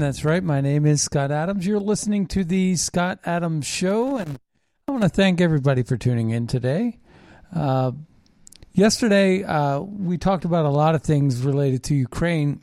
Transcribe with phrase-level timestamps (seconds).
[0.00, 0.42] That's right.
[0.42, 1.66] My name is Scott Adams.
[1.66, 4.38] You're listening to the Scott Adams Show, and
[4.88, 6.98] I want to thank everybody for tuning in today.
[7.54, 7.92] Uh,
[8.72, 12.60] yesterday, uh, we talked about a lot of things related to Ukraine,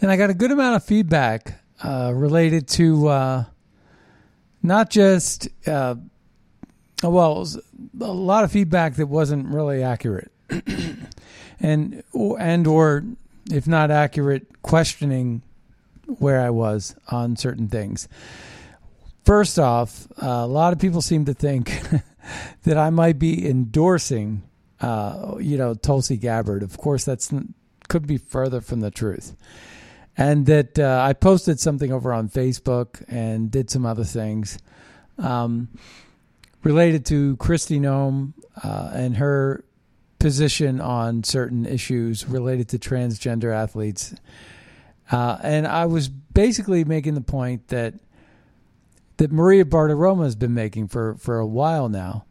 [0.00, 3.44] and I got a good amount of feedback uh, related to uh,
[4.62, 5.96] not just, uh,
[7.02, 7.46] well,
[8.00, 10.30] a lot of feedback that wasn't really accurate,
[11.60, 13.04] and and or
[13.50, 15.42] if not accurate, questioning
[16.18, 18.08] where I was on certain things.
[19.24, 21.72] First off, uh, a lot of people seem to think
[22.64, 24.42] that I might be endorsing,
[24.80, 26.62] uh, you know, Tulsi Gabbard.
[26.62, 27.32] Of course, that's
[27.88, 29.36] could be further from the truth.
[30.16, 34.58] And that uh, I posted something over on Facebook and did some other things
[35.18, 35.68] um,
[36.62, 39.64] related to Kristi Noem uh, and her
[40.18, 44.14] position on certain issues related to transgender athletes.
[45.12, 47.94] Uh, and I was basically making the point that
[49.18, 52.24] that Maria Bartiromo has been making for, for a while now.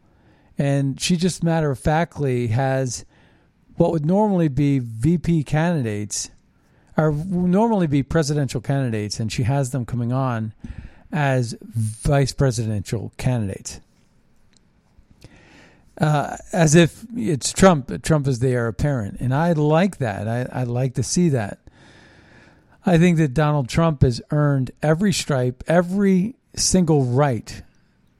[0.58, 3.06] And she just matter of factly has
[3.76, 6.30] what would normally be VP candidates,
[6.96, 10.52] or normally be presidential candidates, and she has them coming on
[11.10, 13.80] as vice presidential candidates.
[15.98, 18.02] Uh, as if it's Trump.
[18.02, 20.28] Trump is the heir apparent, and I like that.
[20.28, 21.61] I, I like to see that.
[22.84, 27.62] I think that Donald Trump has earned every stripe, every single right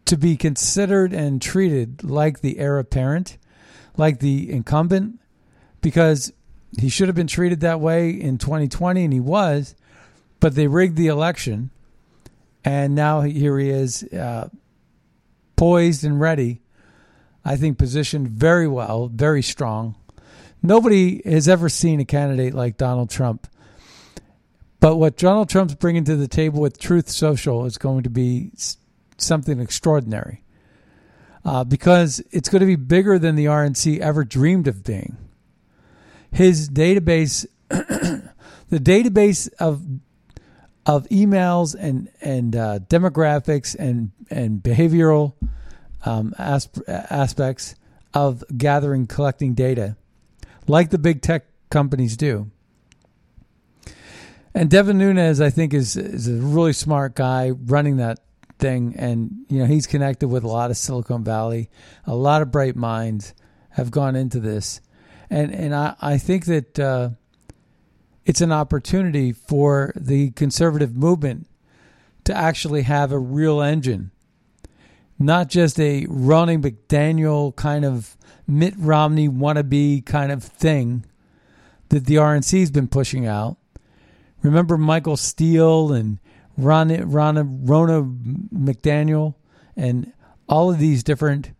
[0.05, 3.39] to be considered and treated like the heir apparent,
[3.97, 5.19] like the incumbent,
[5.81, 6.33] because
[6.79, 9.75] he should have been treated that way in 2020, and he was,
[10.39, 11.71] but they rigged the election,
[12.65, 14.49] and now here he is, uh,
[15.57, 16.61] poised and ready.
[17.45, 19.97] I think positioned very well, very strong.
[20.63, 23.49] Nobody has ever seen a candidate like Donald Trump
[24.83, 28.51] but what Donald Trump's bringing to the table with Truth Social is going to be
[29.17, 30.43] something extraordinary
[31.45, 35.17] uh, because it's going to be bigger than the RNC ever dreamed of being.
[36.33, 38.33] His database, the
[38.73, 39.85] database of
[40.85, 45.35] of emails and and uh, demographics and and behavioral
[46.05, 47.77] um, asp- aspects
[48.15, 49.97] of gathering, collecting data,
[50.67, 52.51] like the big tech companies do
[54.55, 58.19] and Devin Nunes, I think, is is a really smart guy running that
[58.59, 61.71] thing, and you know he's connected with a lot of Silicon Valley.
[62.07, 63.35] A lot of bright minds
[63.71, 64.81] have gone into this,
[65.31, 67.11] and and I I think that uh,
[68.25, 71.47] it's an opportunity for the conservative movement
[72.25, 74.11] to actually have a real engine,
[75.19, 81.07] not just a Ronna McDaniel kind of Mitt Romney wannabe kind of thing
[81.89, 83.57] that the RNC's been pushing out
[84.43, 86.19] Remember Michael Steele and
[86.59, 89.35] Ronna, Ronna McDaniel
[89.77, 90.13] and
[90.49, 91.53] all of these different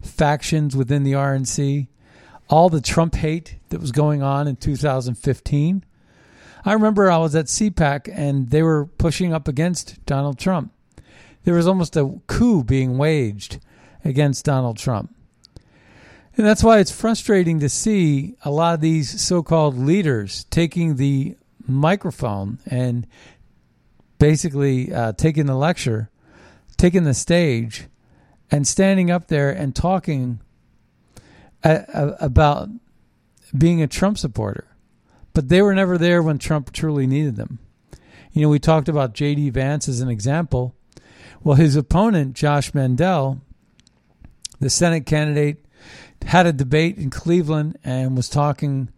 [0.00, 1.88] factions within the RNC,
[2.48, 5.84] all the Trump hate that was going on in 2015.
[6.64, 10.72] I remember I was at CPAC and they were pushing up against Donald Trump.
[11.44, 13.58] There was almost a coup being waged
[14.04, 15.14] against Donald Trump.
[16.36, 20.96] And that's why it's frustrating to see a lot of these so called leaders taking
[20.96, 21.36] the
[21.68, 23.06] microphone and
[24.18, 26.10] basically uh, taking the lecture,
[26.76, 27.86] taking the stage,
[28.50, 30.40] and standing up there and talking
[31.62, 32.68] a- a- about
[33.56, 34.66] being a Trump supporter.
[35.34, 37.58] But they were never there when Trump truly needed them.
[38.32, 39.50] You know, we talked about J.D.
[39.50, 40.74] Vance as an example.
[41.42, 43.40] Well, his opponent, Josh Mandel,
[44.60, 45.64] the Senate candidate,
[46.24, 48.88] had a debate in Cleveland and was talking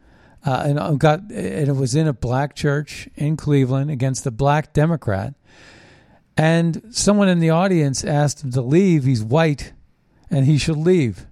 [0.44, 4.72] uh, and got and it was in a black church in Cleveland against the black
[4.72, 5.34] Democrat.
[6.36, 9.04] And someone in the audience asked him to leave.
[9.04, 9.72] He's white,
[10.30, 11.26] and he should leave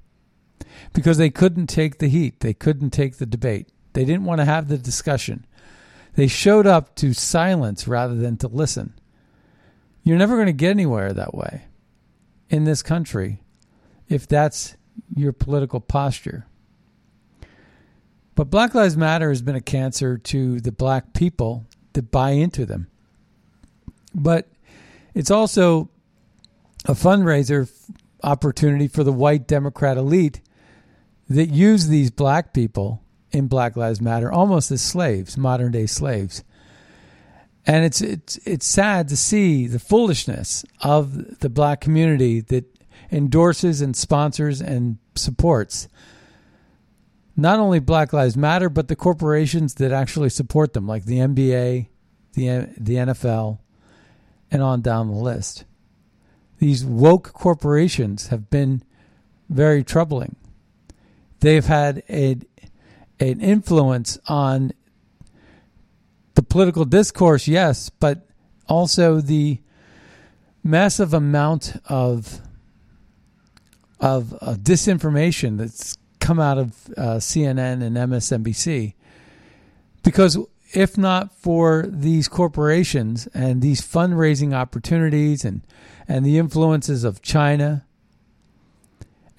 [0.93, 2.41] because they couldn't take the heat.
[2.41, 3.69] They couldn't take the debate.
[3.95, 5.47] They didn't want to have the discussion.
[6.15, 8.93] They showed up to silence rather than to listen.
[10.03, 11.67] You're never going to get anywhere that way
[12.51, 13.43] in this country
[14.09, 14.77] if that's
[15.15, 16.48] your political posture.
[18.39, 22.65] But Black Lives Matter has been a cancer to the black people that buy into
[22.65, 22.87] them.
[24.15, 24.47] But
[25.13, 25.91] it's also
[26.85, 27.69] a fundraiser
[28.23, 30.41] opportunity for the white Democrat elite
[31.29, 33.03] that use these black people
[33.33, 36.45] in Black Lives Matter almost as slaves, modern day slaves.
[37.67, 42.67] And it's it's it's sad to see the foolishness of the black community that
[43.11, 45.89] endorses and sponsors and supports
[47.39, 51.87] not only Black Lives Matter, but the corporations that actually support them, like the NBA,
[52.35, 53.61] the the NFL,
[54.51, 55.65] and on down the list.
[56.59, 58.83] These woke corporations have been
[59.49, 60.35] very troubling.
[61.39, 62.39] They've had a,
[63.21, 64.73] an influence on
[66.35, 68.27] the political discourse, yes, but
[68.69, 69.61] also the
[70.65, 72.41] massive amount of
[74.01, 78.95] of uh, disinformation that's come out of uh, CNN and MSNBC.
[80.03, 80.39] Because
[80.73, 85.63] if not for these corporations and these fundraising opportunities and,
[86.07, 87.85] and the influences of China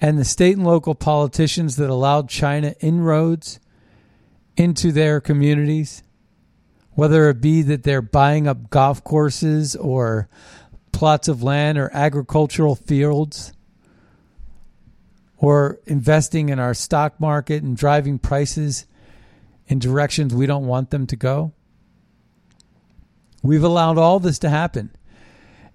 [0.00, 3.60] and the state and local politicians that allowed China inroads
[4.56, 6.02] into their communities,
[6.92, 10.28] whether it be that they're buying up golf courses or
[10.92, 13.52] plots of land or agricultural fields
[15.40, 18.86] or investing in our stock market and driving prices
[19.66, 21.52] in directions we don't want them to go.
[23.42, 24.94] We've allowed all this to happen.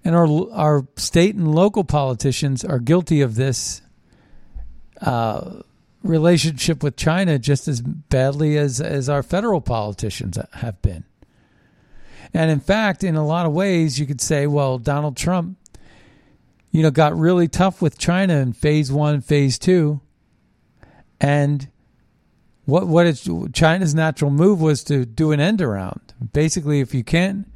[0.04, 3.82] And our, our state and local politicians are guilty of this
[5.00, 5.62] uh,
[6.04, 11.04] relationship with China just as badly as, as our federal politicians have been.
[12.32, 15.58] And in fact, in a lot of ways, you could say, well, Donald Trump
[16.70, 20.00] you know, got really tough with China in phase one, phase two.
[21.20, 21.68] And
[22.66, 26.14] what what is China's natural move was to do an end around.
[26.32, 27.50] Basically, if you can't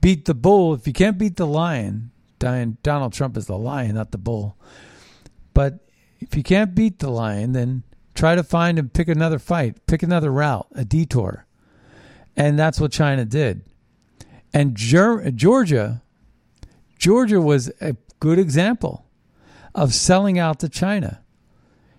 [0.00, 4.10] beat the bull, if you can't beat the lion, Donald Trump is the lion, not
[4.10, 4.56] the bull.
[5.54, 5.80] But
[6.20, 7.84] if you can't beat the lion, then
[8.14, 11.46] try to find and pick another fight, pick another route, a detour.
[12.36, 13.62] And that's what China did.
[14.52, 16.02] And Georgia,
[16.98, 19.06] Georgia was a good example
[19.74, 21.22] of selling out to China.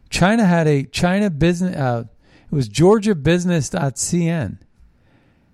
[0.09, 2.05] China had a China business, uh,
[2.51, 4.57] it was georgiabusiness.cn.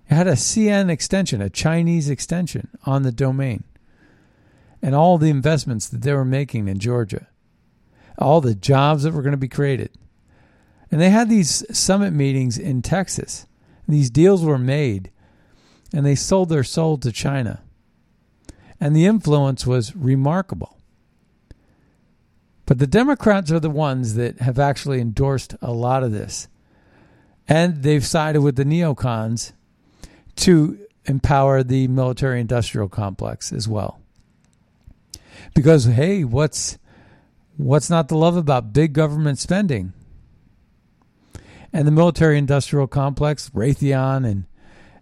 [0.08, 3.64] It had a CN extension, a Chinese extension on the domain.
[4.80, 7.28] And all the investments that they were making in Georgia,
[8.18, 9.90] all the jobs that were going to be created.
[10.90, 13.46] And they had these summit meetings in Texas.
[13.88, 15.10] These deals were made,
[15.92, 17.62] and they sold their soul to China
[18.80, 20.76] and the influence was remarkable.
[22.66, 26.48] But the Democrats are the ones that have actually endorsed a lot of this.
[27.48, 29.52] And they've sided with the neocons
[30.36, 34.00] to empower the military industrial complex as well.
[35.54, 36.76] Because hey, what's
[37.56, 39.92] what's not to love about big government spending?
[41.72, 44.44] And the military industrial complex, Raytheon and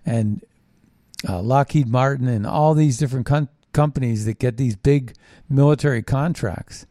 [0.05, 0.45] and
[1.27, 5.15] uh, Lockheed Martin and all these different con- companies that get these big
[5.49, 6.87] military contracts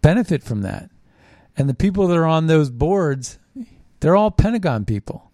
[0.00, 0.90] benefit from that.
[1.56, 3.38] And the people that are on those boards,
[4.00, 5.30] they're all Pentagon people.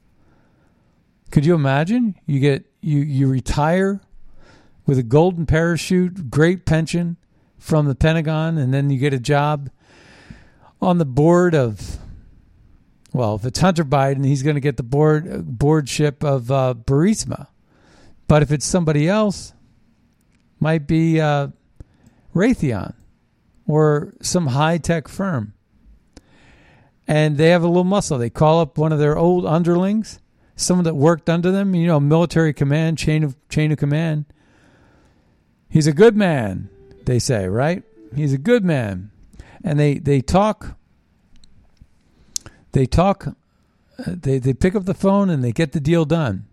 [1.31, 2.17] Could you imagine?
[2.27, 4.01] You get you you retire
[4.87, 7.17] with a golden parachute, great pension
[7.59, 9.71] from the Pentagon, and then you get a job
[10.81, 11.99] on the board of
[13.13, 17.49] well, if it's Hunter Biden, he's going to get the board boardship of uh, Burisma.
[18.29, 19.55] But if it's somebody else,
[20.61, 21.49] might be uh,
[22.35, 22.95] Raytheon
[23.67, 25.55] or some high tech firm.
[27.07, 28.19] And they have a little muscle.
[28.19, 30.21] They call up one of their old underlings,
[30.57, 34.27] someone that worked under them, you know, military command, chain of chain of command.
[35.71, 36.69] He's a good man,
[37.05, 37.83] they say, right?
[38.15, 39.11] He's a good man.
[39.65, 40.77] And they, they talk
[42.73, 43.35] they talk uh,
[44.07, 46.47] they they pick up the phone and they get the deal done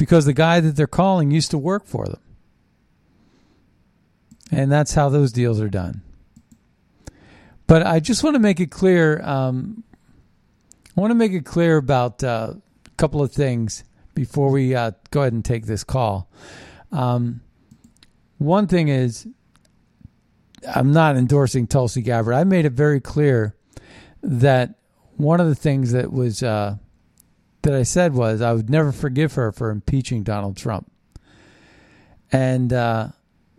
[0.00, 2.22] because the guy that they're calling used to work for them.
[4.50, 6.00] And that's how those deals are done.
[7.66, 9.20] But I just want to make it clear.
[9.20, 9.84] Um,
[10.96, 12.54] I want to make it clear about uh,
[12.86, 16.30] a couple of things before we uh, go ahead and take this call.
[16.92, 17.42] Um,
[18.38, 19.28] one thing is,
[20.66, 22.32] I'm not endorsing Tulsi Gabbard.
[22.32, 23.54] I made it very clear
[24.22, 24.76] that
[25.18, 26.76] one of the things that was uh,
[27.62, 30.90] that I said was I would never forgive her for impeaching Donald Trump,
[32.32, 33.08] and uh,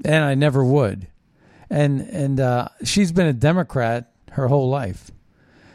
[0.04, 1.08] and I never would
[1.72, 5.10] and and uh, she's been a Democrat her whole life.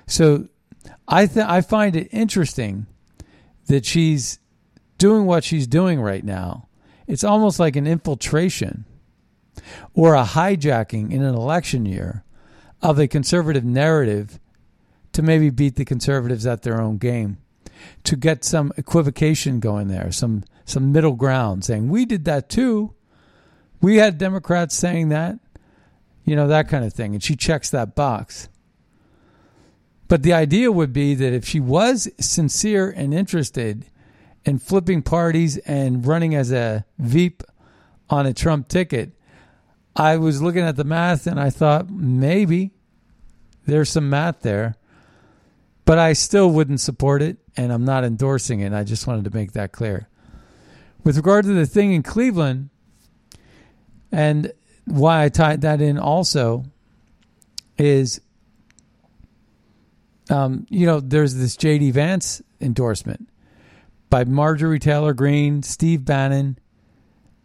[0.07, 0.49] So
[1.09, 2.87] I th- I find it interesting
[3.67, 4.39] that she's
[4.99, 6.69] doing what she's doing right now.
[7.07, 8.85] It's almost like an infiltration
[9.95, 12.25] or a hijacking in an election year
[12.83, 14.39] of a conservative narrative
[15.13, 17.39] to maybe beat the conservatives at their own game,
[18.05, 22.95] to get some equivocation going there, some some middle ground, saying we did that too.
[23.81, 25.39] We had Democrats saying that
[26.27, 27.15] you know, that kind of thing.
[27.15, 28.51] And she checks that box.
[30.09, 33.87] But the idea would be that if she was sincere and interested
[34.45, 37.43] in flipping parties and running as a Veep
[38.11, 39.13] on a Trump ticket,
[39.95, 42.73] I was looking at the math and I thought maybe
[43.65, 44.77] there's some math there.
[45.87, 48.75] But I still wouldn't support it and I'm not endorsing it.
[48.75, 50.09] I just wanted to make that clear.
[51.05, 52.69] With regard to the thing in Cleveland,
[54.13, 54.53] and
[54.85, 56.65] why I tied that in also
[57.79, 58.21] is,
[60.29, 61.93] um, you know, there's this J.D.
[61.93, 63.29] Vance endorsement
[64.11, 66.59] by Marjorie Taylor Greene, Steve Bannon,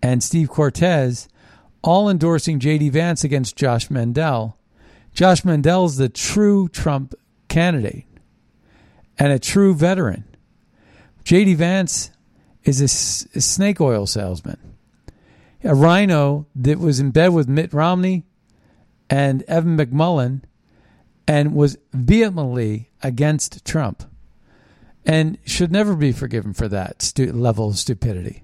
[0.02, 1.28] and Steve Cortes,
[1.84, 2.90] all endorsing J.D.
[2.90, 4.58] Vance against Josh Mandel.
[5.14, 7.14] Josh Mandel is the true Trump
[7.48, 8.06] candidate
[9.22, 10.24] and a true veteran.
[11.24, 11.54] J.D.
[11.54, 12.10] Vance
[12.64, 14.58] is a, a snake oil salesman
[15.64, 18.26] a rhino that was in bed with Mitt Romney
[19.12, 20.42] and Evan McMullin
[21.28, 24.04] and was vehemently against Trump
[25.06, 28.42] and should never be forgiven for that stu- level of stupidity.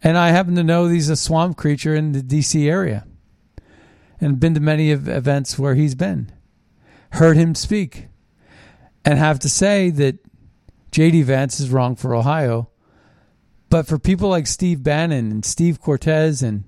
[0.00, 2.68] And I happen to know he's a swamp creature in the D.C.
[2.68, 3.04] area
[4.20, 6.30] and been to many events where he's been,
[7.14, 8.06] heard him speak,
[9.04, 10.18] and have to say that
[10.90, 11.22] J.D.
[11.22, 12.68] Vance is wrong for Ohio
[13.72, 16.64] but for people like Steve Bannon and Steve Cortes and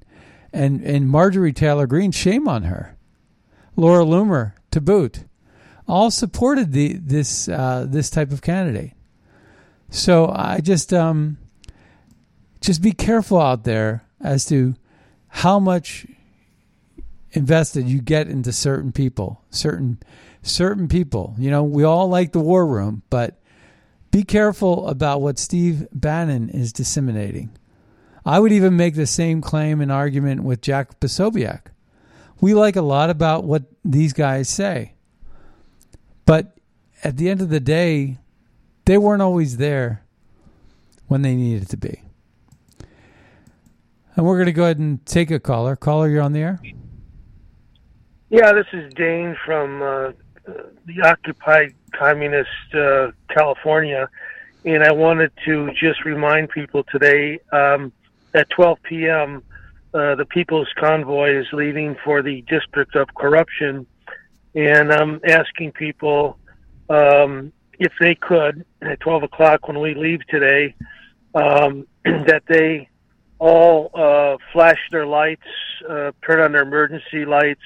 [0.54, 2.96] and and Marjorie Taylor Greene, shame on her.
[3.76, 5.24] Laura Loomer to boot,
[5.86, 8.92] all supported the this uh, this type of candidate.
[9.90, 11.36] So I just um,
[12.62, 14.74] just be careful out there as to
[15.28, 16.06] how much
[17.34, 19.98] invested you get into certain people, certain
[20.42, 21.34] certain people.
[21.38, 23.40] You know, we all like the war room, but
[24.10, 27.50] be careful about what Steve Bannon is disseminating.
[28.24, 31.62] I would even make the same claim and argument with Jack Posobiec.
[32.40, 34.94] We like a lot about what these guys say.
[36.24, 36.56] But
[37.02, 38.18] at the end of the day,
[38.86, 40.04] they weren't always there
[41.06, 42.02] when they needed to be.
[44.16, 45.76] And we're going to go ahead and take a caller.
[45.76, 46.60] Caller, you're on the air.
[48.30, 50.12] Yeah, this is Dane from uh,
[50.86, 54.08] the occupied communist uh, California,
[54.64, 57.92] and I wanted to just remind people today um,
[58.32, 59.42] at 12 p.m.
[59.92, 63.86] Uh, the People's Convoy is leaving for the District of Corruption,
[64.54, 66.38] and I'm asking people
[66.88, 70.74] um, if they could at 12 o'clock when we leave today
[71.34, 72.88] um, that they
[73.38, 75.42] all uh, flash their lights,
[75.86, 77.60] uh, turn on their emergency lights,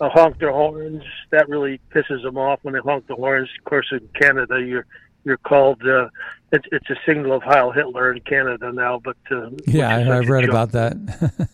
[0.00, 1.02] uh, honk their horns.
[1.30, 3.48] That really pisses them off when they honk the horns.
[3.58, 4.86] Of course, in Canada, you're
[5.24, 5.82] you're called.
[5.86, 6.08] Uh,
[6.52, 9.00] it's it's a signal of Heil Hitler in Canada now.
[9.02, 10.50] But uh, yeah, I, have read joke.
[10.50, 11.48] about that.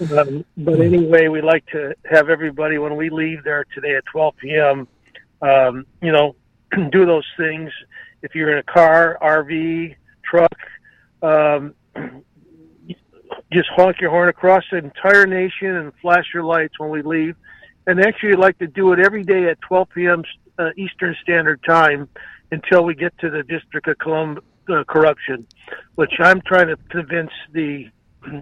[0.18, 4.36] um, but anyway, we like to have everybody when we leave there today at 12
[4.36, 4.88] p.m.
[5.42, 6.34] Um, you know,
[6.90, 7.70] do those things.
[8.22, 10.56] If you're in a car, RV, truck,
[11.22, 11.74] um,
[13.52, 17.36] just honk your horn across the entire nation and flash your lights when we leave
[17.86, 20.24] and actually I'd like to do it every day at 12 p.m.
[20.58, 22.08] Uh, Eastern Standard Time
[22.50, 25.46] until we get to the District of Columbia uh, corruption,
[25.96, 27.88] which I'm trying to convince the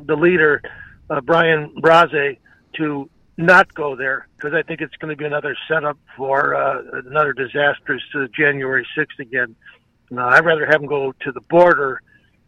[0.05, 0.61] the leader,
[1.09, 2.37] uh, Brian Brase,
[2.77, 6.83] to not go there because I think it's going to be another setup for uh,
[7.07, 9.57] another disastrous uh, January 6th again.
[10.17, 12.03] I'd rather have them go to the border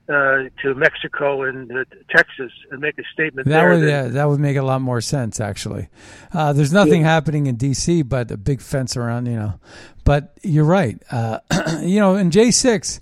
[0.09, 3.71] uh, to Mexico and uh, Texas and make a statement That there.
[3.71, 5.88] would that- yeah, that would make a lot more sense actually.
[6.32, 8.02] Uh, there's nothing happening in D.C.
[8.02, 9.61] but a big fence around, you know.
[10.04, 11.00] But you're right.
[11.11, 11.38] Uh,
[11.82, 13.00] you know, in J6,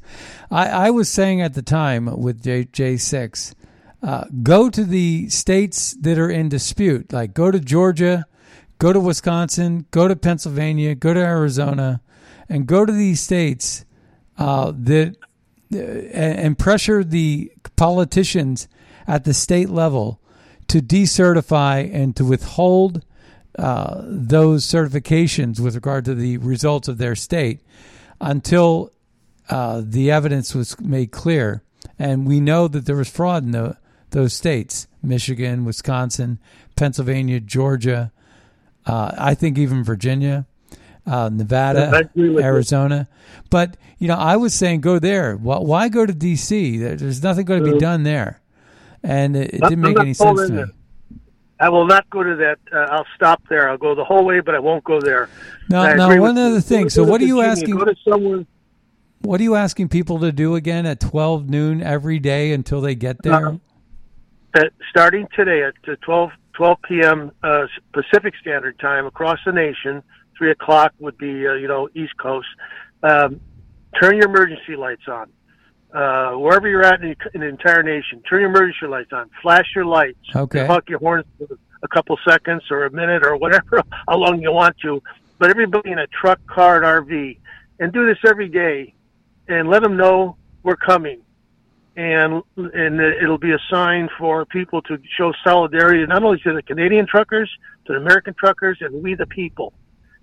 [0.51, 3.55] I, I was saying at the time with J, J6,
[4.03, 8.27] uh, go to the states that are in dispute, like go to Georgia,
[8.79, 12.01] go to Wisconsin, go to Pennsylvania, go to Arizona,
[12.49, 13.85] and go to these states
[14.39, 15.17] uh, that
[15.71, 18.69] and and pressure the politicians
[19.07, 20.21] at the state level
[20.69, 23.05] to decertify and to withhold
[23.59, 27.61] uh, those certifications with regard to the results of their state
[28.21, 28.93] until
[29.49, 31.63] uh, the evidence was made clear.
[31.99, 33.77] And we know that there was fraud in the,
[34.11, 36.39] those states Michigan, Wisconsin,
[36.77, 38.13] Pennsylvania, Georgia,
[38.87, 40.47] uh, I think even Virginia,
[41.11, 42.41] uh, Nevada, you.
[42.41, 43.09] Arizona.
[43.51, 45.37] But, you know, I was saying go there.
[45.37, 46.79] Why, why go to D.C.?
[46.79, 48.41] There's nothing going to be done there.
[49.03, 50.65] And it, it didn't make any sense to me.
[51.59, 52.59] I will not go to that.
[52.73, 53.69] Uh, I'll stop there.
[53.69, 55.29] I'll go the whole way, but I won't go there.
[55.69, 56.61] No, I no, one other you.
[56.61, 56.89] thing.
[56.89, 57.77] So what are you asking?
[57.77, 58.47] Go to somewhere.
[59.21, 62.95] What are you asking people to do again at 12 noon every day until they
[62.95, 63.49] get there?
[63.49, 63.57] Uh,
[64.55, 67.33] uh, starting today at uh, 12, 12 p.m.
[67.43, 70.03] Uh, Pacific Standard Time across the nation.
[70.41, 72.47] Three o'clock would be, uh, you know, East Coast.
[73.03, 73.43] Um,
[74.01, 75.29] turn your emergency lights on.
[75.93, 79.29] Uh, wherever you're at in the, in the entire nation, turn your emergency lights on.
[79.43, 80.17] Flash your lights.
[80.35, 80.67] Okay.
[80.67, 84.51] Honk your horns for a couple seconds or a minute or whatever, how long you
[84.51, 85.03] want to.
[85.39, 87.37] But everybody in a truck, car, and RV,
[87.79, 88.95] and do this every day,
[89.47, 91.21] and let them know we're coming
[91.97, 96.63] and and it'll be a sign for people to show solidarity not only to the
[96.63, 97.51] Canadian truckers,
[97.87, 99.75] to the American truckers, and we the people.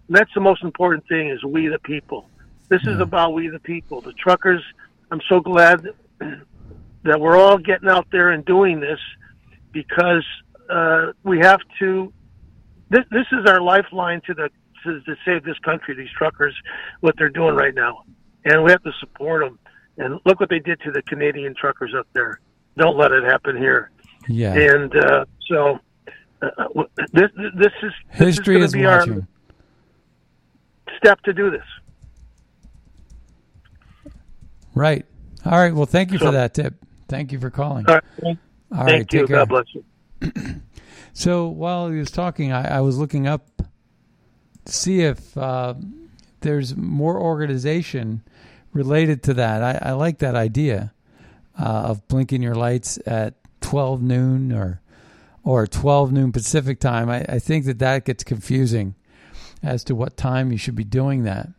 [0.08, 2.30] And that's the most important thing is we the people.
[2.70, 4.02] This is about we the people.
[4.02, 4.62] The truckers.
[5.12, 5.88] I'm so glad
[6.20, 9.00] that we're all getting out there and doing this
[9.72, 10.26] because
[10.70, 12.12] uh, we have to.
[12.90, 14.50] This this is our lifeline to the
[14.84, 15.96] to, to save this country.
[15.96, 16.54] These truckers,
[17.02, 18.04] what they're doing right now,
[18.46, 19.60] and we have to support them.
[19.98, 22.40] And look what they did to the Canadian truckers up there.
[22.78, 23.92] Don't let it happen here.
[24.28, 24.54] Yeah.
[24.54, 25.80] And uh, so
[26.42, 26.48] uh,
[27.14, 29.14] this this is this History is, is be watching.
[29.14, 29.28] our
[30.98, 31.64] step to do this.
[34.74, 35.06] Right.
[35.46, 35.74] All right.
[35.74, 36.76] Well, thank you for that tip.
[37.08, 37.86] Thank you for calling.
[37.88, 38.04] All right.
[38.22, 38.40] Thank,
[38.72, 38.88] All right.
[38.88, 39.26] thank you.
[39.26, 39.46] Care.
[39.46, 40.62] God bless you.
[41.18, 43.48] So while he was talking, I, I was looking up
[44.66, 45.74] to see if uh,
[46.42, 48.22] there's more organization
[48.72, 49.64] related to that.
[49.64, 50.94] I, I like that idea
[51.60, 54.80] uh, of blinking your lights at 12 noon or
[55.44, 57.10] or 12 noon Pacific time.
[57.10, 58.94] I, I think that that gets confusing
[59.64, 61.50] as to what time you should be doing that.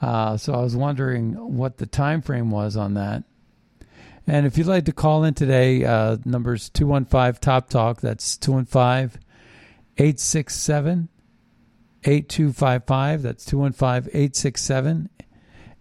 [0.00, 3.24] Uh, so I was wondering what the time frame was on that.
[4.26, 9.20] And if you'd like to call in today, uh, numbers 215 Top Talk, that's 215
[9.96, 11.08] 867
[12.04, 13.22] 8255.
[13.22, 15.10] That's 215 867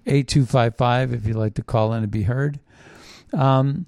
[0.06, 2.60] 8255 if you'd like to call in and be heard.
[3.32, 3.86] Um,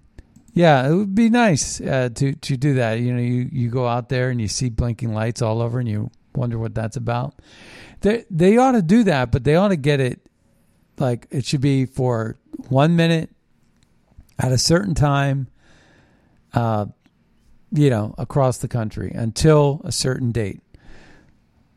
[0.54, 3.00] yeah, it would be nice uh, to, to do that.
[3.00, 5.88] You know, you, you go out there and you see blinking lights all over and
[5.88, 7.36] you wonder what that's about.
[8.02, 10.20] They, they ought to do that, but they ought to get it
[11.00, 12.38] like it should be for
[12.70, 13.30] one minute
[14.40, 15.48] at a certain time,
[16.54, 16.86] uh,
[17.72, 20.62] you know, across the country until a certain date.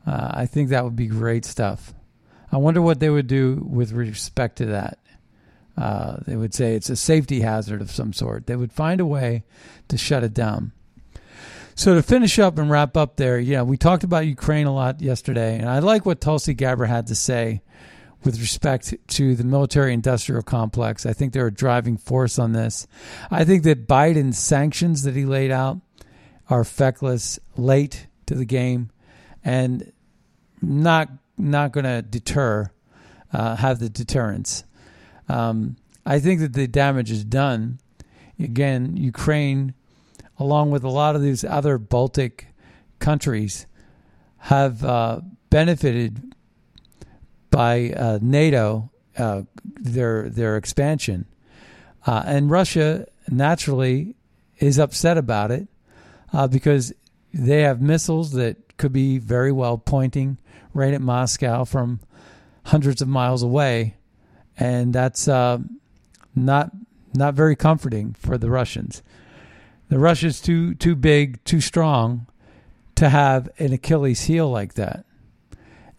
[0.06, 1.92] Uh, I think that would be great stuff.
[2.50, 4.98] I wonder what they would do with respect to that.
[5.76, 8.46] Uh, they would say it's a safety hazard of some sort.
[8.46, 9.44] They would find a way
[9.88, 10.72] to shut it down.
[11.78, 15.00] So to finish up and wrap up there, yeah, we talked about Ukraine a lot
[15.00, 17.62] yesterday, and I like what Tulsi Gabbard had to say
[18.24, 21.06] with respect to the military industrial complex.
[21.06, 22.88] I think they're a driving force on this.
[23.30, 25.80] I think that Biden's sanctions that he laid out
[26.50, 28.90] are feckless, late to the game,
[29.44, 29.92] and
[30.60, 32.72] not not going to deter,
[33.32, 34.64] uh, have the deterrence.
[35.28, 37.78] Um, I think that the damage is done.
[38.36, 39.74] Again, Ukraine,
[40.38, 42.48] along with a lot of these other Baltic
[42.98, 43.66] countries,
[44.38, 45.20] have uh,
[45.50, 46.34] benefited
[47.50, 51.26] by uh, NATO, uh, their their expansion,
[52.06, 54.14] uh, and Russia naturally
[54.58, 55.68] is upset about it
[56.32, 56.92] uh, because
[57.32, 60.38] they have missiles that could be very well pointing
[60.72, 62.00] right at Moscow from
[62.64, 63.96] hundreds of miles away,
[64.56, 65.58] and that's uh,
[66.34, 66.70] not
[67.14, 69.02] not very comforting for the Russians.
[69.88, 72.26] The Russia's too too big, too strong
[72.96, 75.04] to have an Achilles heel like that.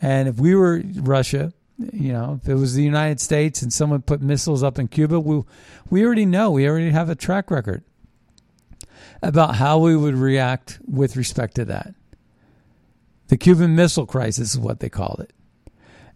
[0.01, 4.01] And if we were Russia, you know, if it was the United States and someone
[4.01, 5.43] put missiles up in Cuba, we
[5.89, 7.83] we already know, we already have a track record
[9.21, 11.93] about how we would react with respect to that.
[13.27, 15.33] The Cuban Missile Crisis is what they called it.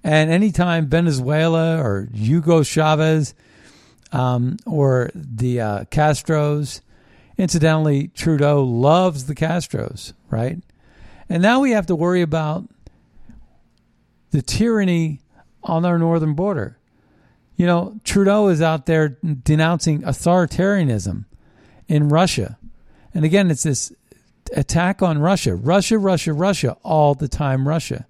[0.03, 3.33] And anytime Venezuela or Hugo Chavez
[4.11, 6.81] um, or the uh, Castros,
[7.43, 10.57] incidentally, Trudeau loves the Castros, right?
[11.27, 12.63] And now we have to worry about
[14.31, 15.19] the tyranny
[15.61, 16.77] on our northern border.
[17.57, 21.25] You know, Trudeau is out there denouncing authoritarianism
[21.89, 22.57] in Russia.
[23.13, 23.91] And again, it's this
[24.55, 25.53] attack on Russia.
[25.53, 28.07] Russia, Russia, Russia, all the time, Russia.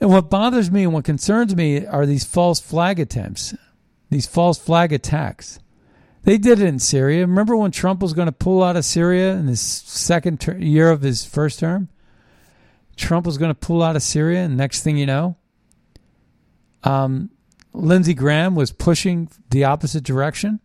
[0.00, 3.54] And what bothers me and what concerns me are these false flag attempts,
[4.10, 5.58] these false flag attacks.
[6.26, 7.20] They did it in Syria.
[7.20, 10.90] Remember when Trump was going to pull out of Syria in his second ter- year
[10.90, 11.88] of his first term?
[12.96, 15.36] Trump was going to pull out of Syria, and next thing you know,
[16.82, 17.30] um,
[17.72, 20.58] Lindsey Graham was pushing the opposite direction,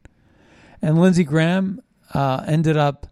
[0.82, 1.80] and Lindsey Graham
[2.12, 3.06] uh, ended up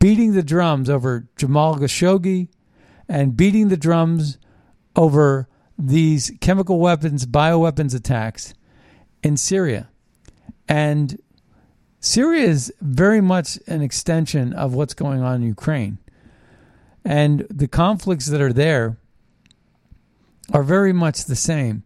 [0.00, 2.48] beating the drums over Jamal Khashoggi
[3.08, 4.38] and beating the drums
[4.96, 5.46] over
[5.78, 8.54] these chemical weapons, bioweapons attacks
[9.22, 9.88] in Syria.
[10.68, 11.20] And
[12.06, 15.98] Syria is very much an extension of what's going on in Ukraine.
[17.04, 18.96] And the conflicts that are there
[20.52, 21.82] are very much the same.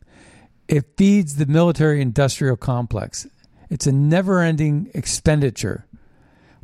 [0.69, 3.27] It feeds the military industrial complex.
[3.71, 5.87] It's a never ending expenditure.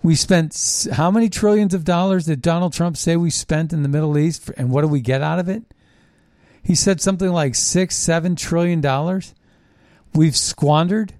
[0.03, 3.88] We spent how many trillions of dollars did Donald Trump say we spent in the
[3.88, 4.51] Middle East?
[4.59, 5.62] And what do we get out of it?
[6.62, 9.35] He said something like six, seven trillion dollars.
[10.14, 11.14] We've squandered.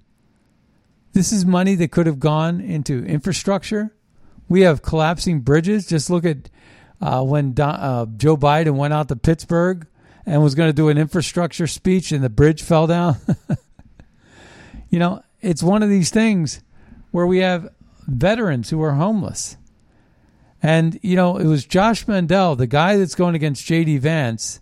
[1.17, 3.91] This is money that could have gone into infrastructure.
[4.47, 5.87] We have collapsing bridges.
[5.87, 6.47] Just look at
[7.01, 9.87] uh, when Don, uh, Joe Biden went out to Pittsburgh
[10.27, 13.15] and was going to do an infrastructure speech and the bridge fell down.
[14.91, 16.61] you know, it's one of these things
[17.09, 17.67] where we have
[18.05, 19.57] veterans who are homeless.
[20.61, 23.97] And, you know, it was Josh Mandel, the guy that's going against J.D.
[23.97, 24.59] Vance,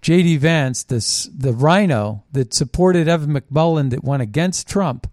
[0.00, 0.38] J.D.
[0.38, 5.06] Vance, this, the rhino that supported Evan McMullin that went against Trump,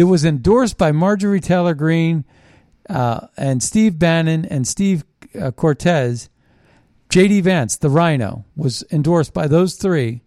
[0.00, 2.24] that was endorsed by Marjorie Taylor Greene
[2.88, 5.04] uh, and Steve Bannon and Steve
[5.38, 6.30] uh, Cortes.
[7.10, 7.42] J.D.
[7.42, 10.22] Vance, the rhino, was endorsed by those three.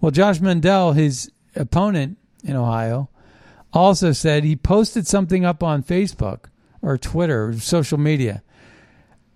[0.00, 3.10] Well, Josh Mandel, his opponent in Ohio,
[3.72, 6.46] also said he posted something up on Facebook
[6.82, 8.42] or Twitter or social media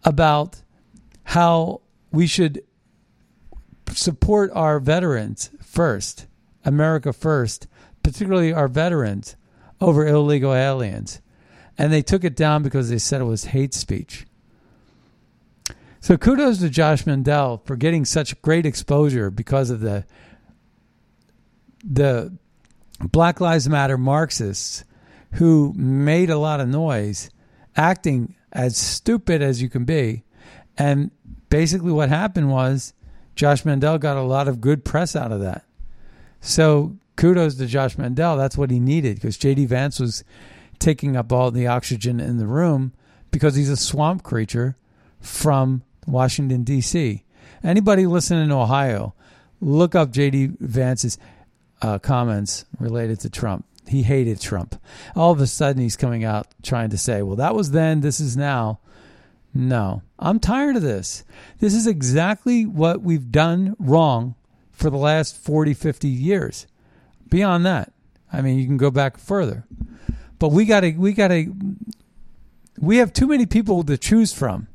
[0.02, 0.62] about
[1.22, 2.60] how we should
[3.92, 6.26] support our veterans first,
[6.64, 7.68] America first,
[8.02, 9.36] particularly our veterans,
[9.84, 11.20] over illegal aliens.
[11.76, 14.26] And they took it down because they said it was hate speech.
[16.00, 20.04] So kudos to Josh Mandel for getting such great exposure because of the
[21.82, 22.36] the
[23.00, 24.84] Black Lives Matter Marxists
[25.32, 27.30] who made a lot of noise,
[27.76, 30.22] acting as stupid as you can be.
[30.78, 31.10] And
[31.48, 32.94] basically what happened was
[33.34, 35.64] Josh Mandel got a lot of good press out of that.
[36.40, 38.36] So kudos to Josh Mandel.
[38.36, 40.24] That's what he needed because JD Vance was
[40.78, 42.92] taking up all the oxygen in the room
[43.30, 44.76] because he's a swamp creature
[45.20, 47.24] from Washington, D.C.
[47.62, 49.14] Anybody listening in Ohio,
[49.60, 51.18] look up JD Vance's
[51.82, 53.64] uh, comments related to Trump.
[53.86, 54.80] He hated Trump.
[55.14, 58.20] All of a sudden, he's coming out trying to say, well, that was then, this
[58.20, 58.80] is now.
[59.52, 61.22] No, I'm tired of this.
[61.60, 64.34] This is exactly what we've done wrong
[64.72, 66.66] for the last 40, 50 years.
[67.34, 67.92] Beyond that,
[68.32, 69.66] I mean, you can go back further.
[70.38, 71.52] But we got to, we got to,
[72.78, 74.68] we have too many people to choose from.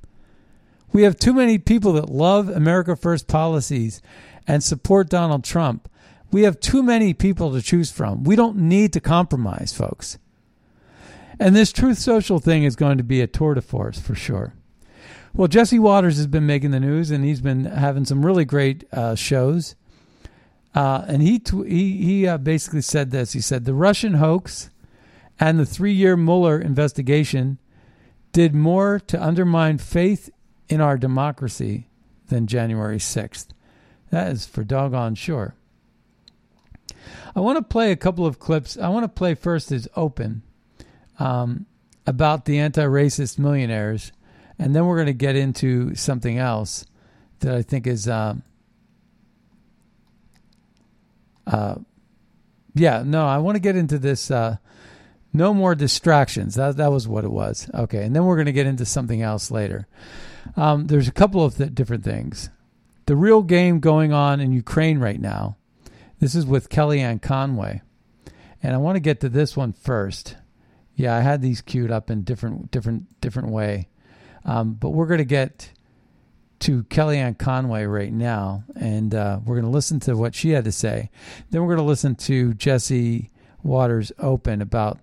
[0.91, 4.01] We have too many people that love America First policies
[4.45, 5.89] and support Donald Trump.
[6.33, 8.25] We have too many people to choose from.
[8.25, 10.17] We don't need to compromise, folks.
[11.39, 14.53] And this Truth Social thing is going to be a tour de force for sure.
[15.33, 18.83] Well, Jesse Watters has been making the news, and he's been having some really great
[18.91, 19.75] uh, shows.
[20.79, 23.33] Uh, and he tw- he he uh, basically said this.
[23.33, 24.69] He said the Russian hoax
[25.37, 27.57] and the three-year Mueller investigation
[28.31, 30.29] did more to undermine faith
[30.69, 31.89] in our democracy
[32.27, 33.53] than January sixth.
[34.09, 35.53] That is for doggone sure.
[37.35, 38.77] I want to play a couple of clips.
[38.77, 40.43] I want to play first is open
[41.19, 41.65] um,
[42.07, 44.13] about the anti-racist millionaires
[44.57, 46.85] and then we're going to get into something else
[47.41, 48.43] that I think is, um,
[51.49, 51.75] uh,
[52.75, 54.57] yeah, no, I want to get into this uh,
[55.33, 56.55] No more distractions.
[56.55, 57.69] That that was what it was.
[57.73, 59.87] Okay, and then we're going to get into something else later.
[60.55, 62.49] Um, there's a couple of th- different things.
[63.05, 65.57] The real game going on in Ukraine right now.
[66.19, 67.81] This is with Kellyanne Conway,
[68.61, 70.35] and I want to get to this one first.
[70.95, 73.87] Yeah, I had these queued up in different different different way,
[74.45, 75.71] um, but we're going to get
[76.59, 80.65] to Kellyanne Conway right now, and uh, we're going to listen to what she had
[80.65, 81.09] to say.
[81.49, 83.29] Then we're going to listen to Jesse
[83.63, 84.99] Watters open about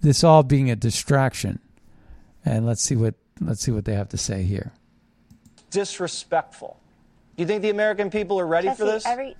[0.00, 1.58] this all being a distraction,
[2.44, 4.72] and let's see what let's see what they have to say here.
[5.70, 6.78] Disrespectful.
[7.36, 9.06] Do you think the American people are ready Jesse, for this?
[9.06, 9.36] Every...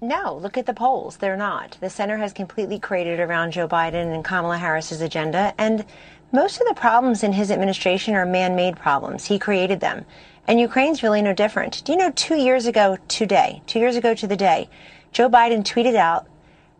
[0.00, 1.16] No, look at the polls.
[1.16, 1.76] They're not.
[1.80, 5.84] The center has completely created around Joe Biden and Kamala Harris's agenda, and
[6.30, 9.24] most of the problems in his administration are man-made problems.
[9.24, 10.04] He created them.
[10.48, 11.84] And Ukraine's really no different.
[11.84, 14.70] Do you know two years ago today, two years ago to the day,
[15.12, 16.26] Joe Biden tweeted out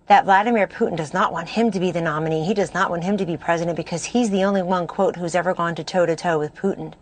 [0.07, 2.47] that Vladimir Putin does not want him to be the nominee.
[2.47, 5.35] He does not want him to be president because he's the only one, quote, who's
[5.35, 6.95] ever gone to toe to toe with Putin.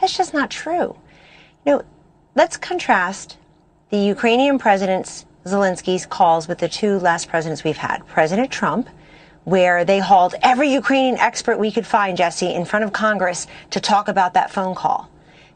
[0.00, 0.96] That's just not true.
[1.66, 1.82] You know,
[2.34, 3.36] let's contrast
[3.90, 7.98] the Ukrainian president's Zelensky's calls with the two last presidents we've had.
[8.06, 8.88] President Trump,
[9.44, 13.78] where they hauled every Ukrainian expert we could find, Jesse, in front of Congress to
[13.78, 15.10] talk about that phone call.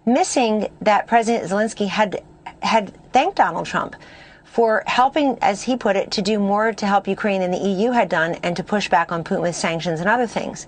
[0.08, 2.22] Missing that President Zelensky had
[2.62, 3.94] had thanked Donald Trump
[4.42, 7.90] for helping, as he put it, to do more to help Ukraine than the EU
[7.90, 10.66] had done and to push back on Putin with sanctions and other things.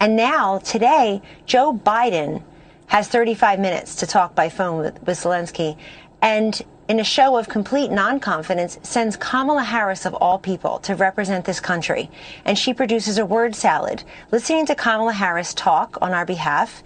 [0.00, 2.42] And now, today, Joe Biden
[2.88, 5.76] has 35 minutes to talk by phone with, with Zelensky.
[6.20, 11.44] And in a show of complete non-confidence, sends Kamala Harris of all people to represent
[11.44, 12.10] this country.
[12.44, 14.02] And she produces a word salad.
[14.32, 16.82] Listening to Kamala Harris talk on our behalf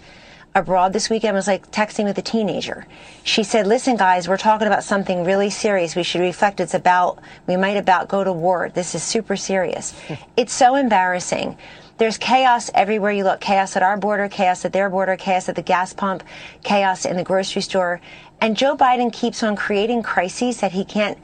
[0.55, 2.87] abroad this weekend was like texting with a teenager.
[3.23, 5.95] She said, listen, guys, we're talking about something really serious.
[5.95, 6.61] We should reflect.
[6.61, 8.69] It's about, we might about go to war.
[8.73, 9.93] This is super serious.
[10.37, 11.57] it's so embarrassing.
[11.97, 13.41] There's chaos everywhere you look.
[13.41, 16.23] Chaos at our border, chaos at their border, chaos at the gas pump,
[16.63, 18.01] chaos in the grocery store.
[18.41, 21.17] And Joe Biden keeps on creating crises that he can't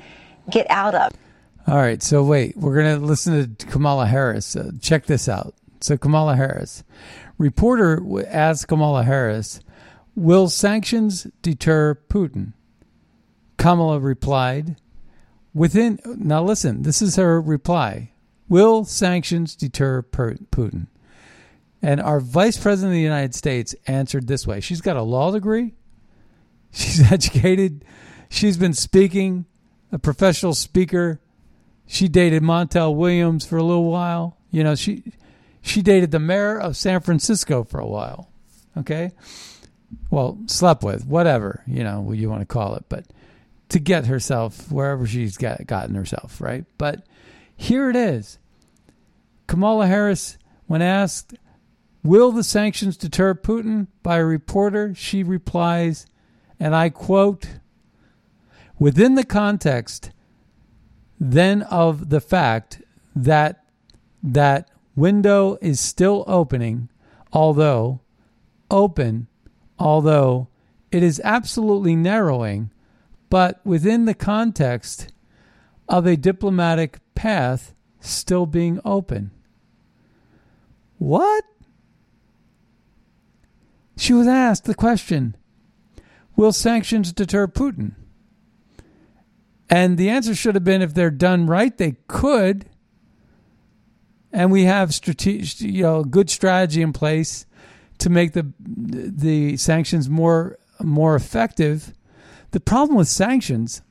[0.49, 1.13] get out of.
[1.67, 4.55] All right, so wait, we're going to listen to Kamala Harris.
[4.55, 5.53] Uh, check this out.
[5.81, 6.83] So, Kamala Harris.
[7.41, 9.61] Reporter asked Kamala Harris,
[10.15, 12.53] Will sanctions deter Putin?
[13.57, 14.75] Kamala replied,
[15.51, 18.11] Within, now listen, this is her reply.
[18.47, 20.85] Will sanctions deter Putin?
[21.81, 24.59] And our vice president of the United States answered this way.
[24.59, 25.73] She's got a law degree.
[26.71, 27.83] She's educated.
[28.29, 29.47] She's been speaking,
[29.91, 31.19] a professional speaker.
[31.87, 34.37] She dated Montel Williams for a little while.
[34.51, 35.03] You know, she
[35.61, 38.29] she dated the mayor of San Francisco for a while.
[38.77, 39.11] Okay?
[40.09, 43.05] Well, slept with, whatever, you know, what you want to call it, but
[43.69, 46.65] to get herself wherever she's got, gotten herself, right?
[46.77, 47.05] But
[47.55, 48.37] here it is.
[49.47, 51.35] Kamala Harris, when asked,
[52.03, 53.87] Will the sanctions deter Putin?
[54.01, 56.05] by a reporter, she replies,
[56.59, 57.47] and I quote,
[58.79, 60.11] within the context
[61.19, 62.81] then of the fact
[63.15, 63.63] that
[64.23, 66.89] that window is still opening,
[67.33, 68.01] although
[68.69, 69.27] open,
[69.79, 70.47] although
[70.91, 72.71] it is absolutely narrowing,
[73.29, 75.11] but within the context
[75.87, 79.31] of a diplomatic path still being open.
[80.97, 81.43] What?
[83.97, 85.35] She was asked the question
[86.35, 87.93] Will sanctions deter Putin?
[89.69, 92.65] And the answer should have been if they're done right, they could.
[94.33, 97.45] And we have strategic, you know, good strategy in place
[97.99, 101.93] to make the the sanctions more more effective.
[102.51, 103.81] The problem with sanctions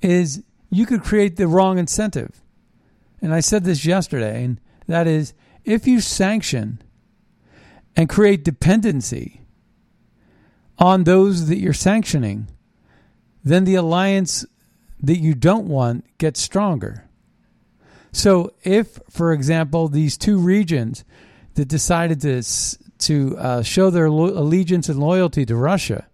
[0.00, 2.40] is you could create the wrong incentive.
[3.22, 5.32] And I said this yesterday, and that is
[5.64, 6.82] if you sanction
[7.96, 9.40] and create dependency
[10.78, 12.48] on those that you're sanctioning,
[13.42, 14.44] then the alliance
[15.00, 17.03] that you don't want gets stronger.
[18.14, 21.04] So, if, for example, these two regions
[21.54, 22.42] that decided to
[22.98, 26.06] to uh, show their lo- allegiance and loyalty to Russia,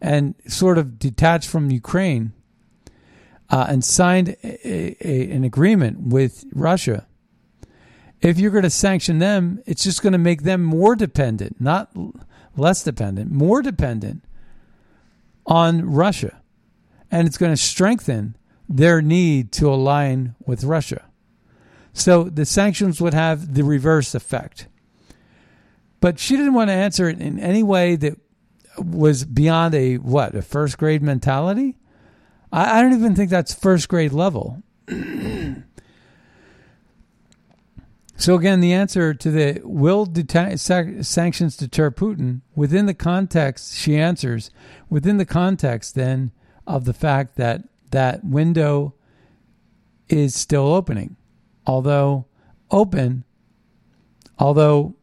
[0.00, 2.32] and sort of detach from Ukraine,
[3.50, 7.06] uh, and signed a, a, an agreement with Russia,
[8.22, 11.94] if you're going to sanction them, it's just going to make them more dependent, not
[12.56, 14.24] less dependent, more dependent
[15.44, 16.40] on Russia.
[17.10, 18.34] And it's going to strengthen
[18.66, 21.04] their need to align with Russia.
[21.94, 24.68] So the sanctions would have the reverse effect.
[26.00, 28.18] But she didn't want to answer it in any way that
[28.76, 31.78] was beyond a what, a first grade mentality?
[32.52, 34.62] I, I don't even think that's first grade level.
[38.16, 40.06] So again, the answer to the will
[40.56, 44.50] sanctions deter Putin within the context she answers
[44.88, 46.30] within the context then
[46.66, 48.94] of the fact that that window
[50.08, 51.16] is still opening,
[51.66, 52.26] although
[52.70, 53.24] open,
[54.38, 54.94] although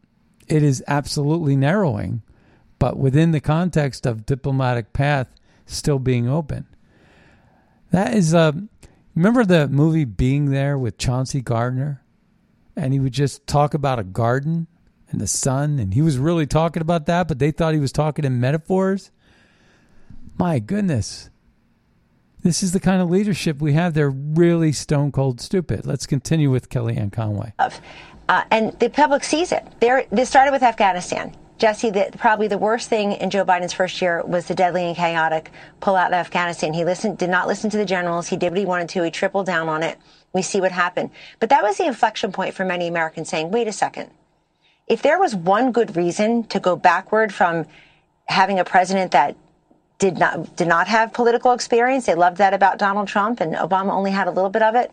[0.47, 2.21] it is absolutely narrowing,
[2.80, 5.28] but within the context of diplomatic path
[5.65, 6.65] still being open.
[7.91, 8.39] That is a.
[8.39, 8.52] Uh,
[9.15, 12.02] remember the movie Being There with Chauncey Gardiner?
[12.76, 14.67] and he would just talk about a garden
[15.10, 17.91] and the sun, and he was really talking about that, but they thought he was
[17.91, 19.12] talking in metaphors.
[20.38, 21.30] My goodness.
[22.44, 23.94] This is the kind of leadership we have.
[23.94, 25.86] They're really stone cold stupid.
[25.86, 27.54] Let's continue with Kellyanne Conway.
[27.60, 29.66] Uh, and the public sees it.
[29.80, 31.36] They're, they started with Afghanistan.
[31.60, 34.96] Jesse, the, probably the worst thing in Joe Biden's first year was the deadly and
[34.96, 36.74] chaotic pullout of Afghanistan.
[36.74, 38.28] He listened, did not listen to the generals.
[38.28, 39.04] He did what he wanted to.
[39.04, 40.00] He tripled down on it.
[40.34, 41.12] We see what happened.
[41.40, 44.10] But that was the inflection point for many Americans saying, wait a second.
[44.88, 47.68] If there was one good reason to go backward from
[48.26, 49.36] having a president that
[50.02, 53.92] did not did not have political experience, they loved that about Donald Trump, and Obama
[53.92, 54.92] only had a little bit of it.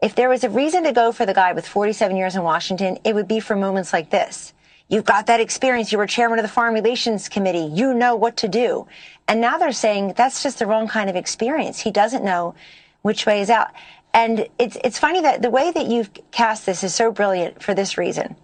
[0.00, 2.98] If there was a reason to go for the guy with 47 years in Washington,
[3.04, 4.54] it would be for moments like this.
[4.88, 5.92] You've got that experience.
[5.92, 7.70] You were chairman of the Foreign Relations Committee.
[7.70, 8.86] You know what to do.
[9.28, 11.80] And now they're saying that's just the wrong kind of experience.
[11.80, 12.54] He doesn't know
[13.02, 13.68] which way is out.
[14.14, 17.74] And it's, it's funny that the way that you've cast this is so brilliant for
[17.74, 18.36] this reason.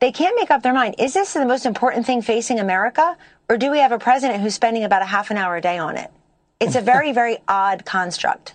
[0.00, 0.96] They can't make up their mind.
[0.98, 3.16] Is this the most important thing facing America?
[3.48, 5.78] Or do we have a president who's spending about a half an hour a day
[5.78, 6.10] on it?
[6.60, 8.54] It's a very, very odd construct.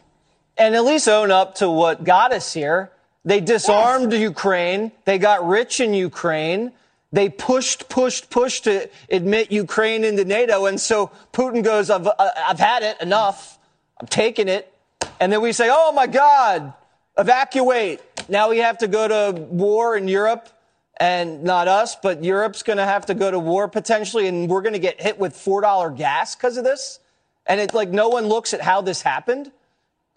[0.58, 2.92] And at least own up to what got us here.
[3.26, 4.22] They disarmed yes.
[4.22, 4.92] Ukraine.
[5.06, 6.74] They got rich in Ukraine.
[7.12, 10.66] They pushed, pushed, pushed to admit Ukraine into NATO.
[10.66, 13.58] And so Putin goes, I've, uh, I've had it enough.
[14.00, 14.72] I'm taking it.
[15.20, 16.74] And then we say, oh my God,
[17.18, 18.02] evacuate.
[18.30, 20.50] Now we have to go to war in Europe
[20.98, 24.28] and not us, but Europe's going to have to go to war potentially.
[24.28, 27.00] And we're going to get hit with $4 gas because of this.
[27.46, 29.52] And it's like no one looks at how this happened.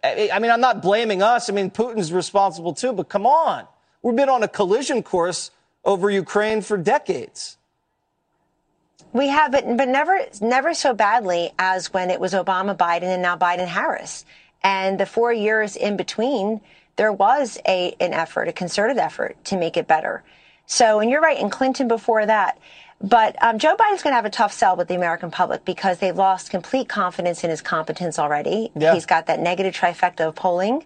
[0.05, 1.51] I mean, I'm not blaming us.
[1.51, 3.67] I mean, Putin's responsible too, but come on.
[4.03, 5.51] We've been on a collision course
[5.85, 7.57] over Ukraine for decades.
[9.13, 13.23] We have, but, but never, never so badly as when it was Obama, Biden, and
[13.23, 14.25] now Biden Harris.
[14.63, 16.61] And the four years in between,
[16.97, 20.23] there was a, an effort, a concerted effort to make it better.
[20.67, 22.59] So, and you're right, in Clinton before that.
[23.01, 25.99] But um, Joe Biden's going to have a tough sell with the American public because
[25.99, 28.71] they've lost complete confidence in his competence already.
[28.75, 28.95] Yeah.
[28.95, 30.85] He's got that negative trifecta of polling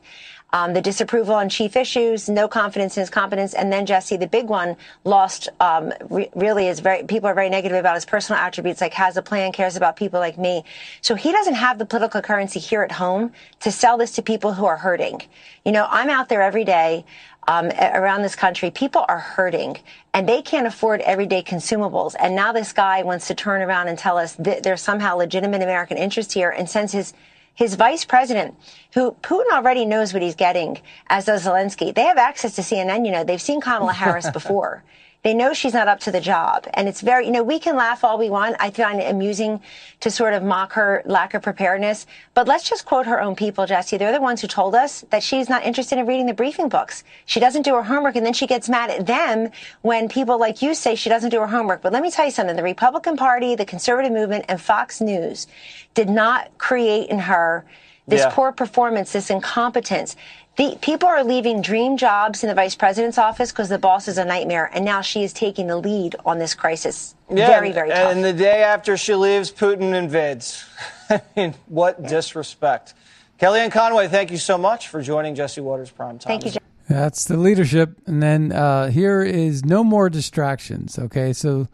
[0.52, 4.26] um, the disapproval on chief issues, no confidence in his competence, and then Jesse, the
[4.26, 5.48] big one, lost.
[5.60, 9.16] Um, re- really, is very people are very negative about his personal attributes, like has
[9.16, 10.64] a plan, cares about people like me.
[11.02, 14.52] So he doesn't have the political currency here at home to sell this to people
[14.52, 15.22] who are hurting.
[15.64, 17.04] You know, I'm out there every day.
[17.48, 19.78] Um, around this country, people are hurting
[20.12, 22.14] and they can't afford everyday consumables.
[22.20, 25.62] And now this guy wants to turn around and tell us that there's somehow legitimate
[25.62, 27.12] American interest here and sends his
[27.60, 28.54] his vice president,
[28.94, 31.94] who Putin already knows what he's getting, as does Zelensky.
[31.94, 33.04] They have access to CNN.
[33.04, 34.82] You know, they've seen Kamala Harris before.
[35.22, 36.66] They know she's not up to the job.
[36.72, 38.56] And it's very, you know, we can laugh all we want.
[38.58, 39.60] I find it amusing
[40.00, 42.06] to sort of mock her lack of preparedness.
[42.32, 43.98] But let's just quote her own people, Jesse.
[43.98, 47.04] They're the ones who told us that she's not interested in reading the briefing books.
[47.26, 49.50] She doesn't do her homework and then she gets mad at them
[49.82, 51.82] when people like you say she doesn't do her homework.
[51.82, 52.56] But let me tell you something.
[52.56, 55.46] The Republican Party, the conservative movement, and Fox News
[55.92, 57.66] did not create in her
[58.10, 58.30] this yeah.
[58.30, 60.16] poor performance, this incompetence.
[60.60, 64.18] The, people are leaving dream jobs in the vice president's office because the boss is
[64.18, 67.14] a nightmare, and now she is taking the lead on this crisis.
[67.30, 68.12] Yeah, very, very tough.
[68.12, 70.66] And the day after she leaves, Putin invades.
[71.08, 72.92] I mean, what disrespect.
[73.40, 76.38] Kellyanne Conway, thank you so much for joining Jesse Watters Prime Time.
[76.38, 77.96] Thank you, That's the leadership.
[78.06, 80.98] And then uh, here is no more distractions.
[80.98, 81.68] Okay, so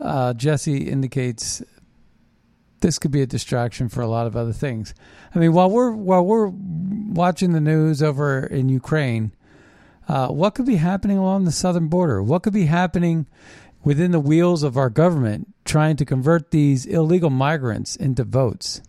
[0.00, 1.62] uh, Jesse indicates
[2.80, 4.94] this could be a distraction for a lot of other things.
[5.34, 9.32] I mean, while we're while we're watching the news over in Ukraine,
[10.08, 12.22] uh, what could be happening along the southern border?
[12.22, 13.26] What could be happening
[13.84, 18.82] within the wheels of our government trying to convert these illegal migrants into votes?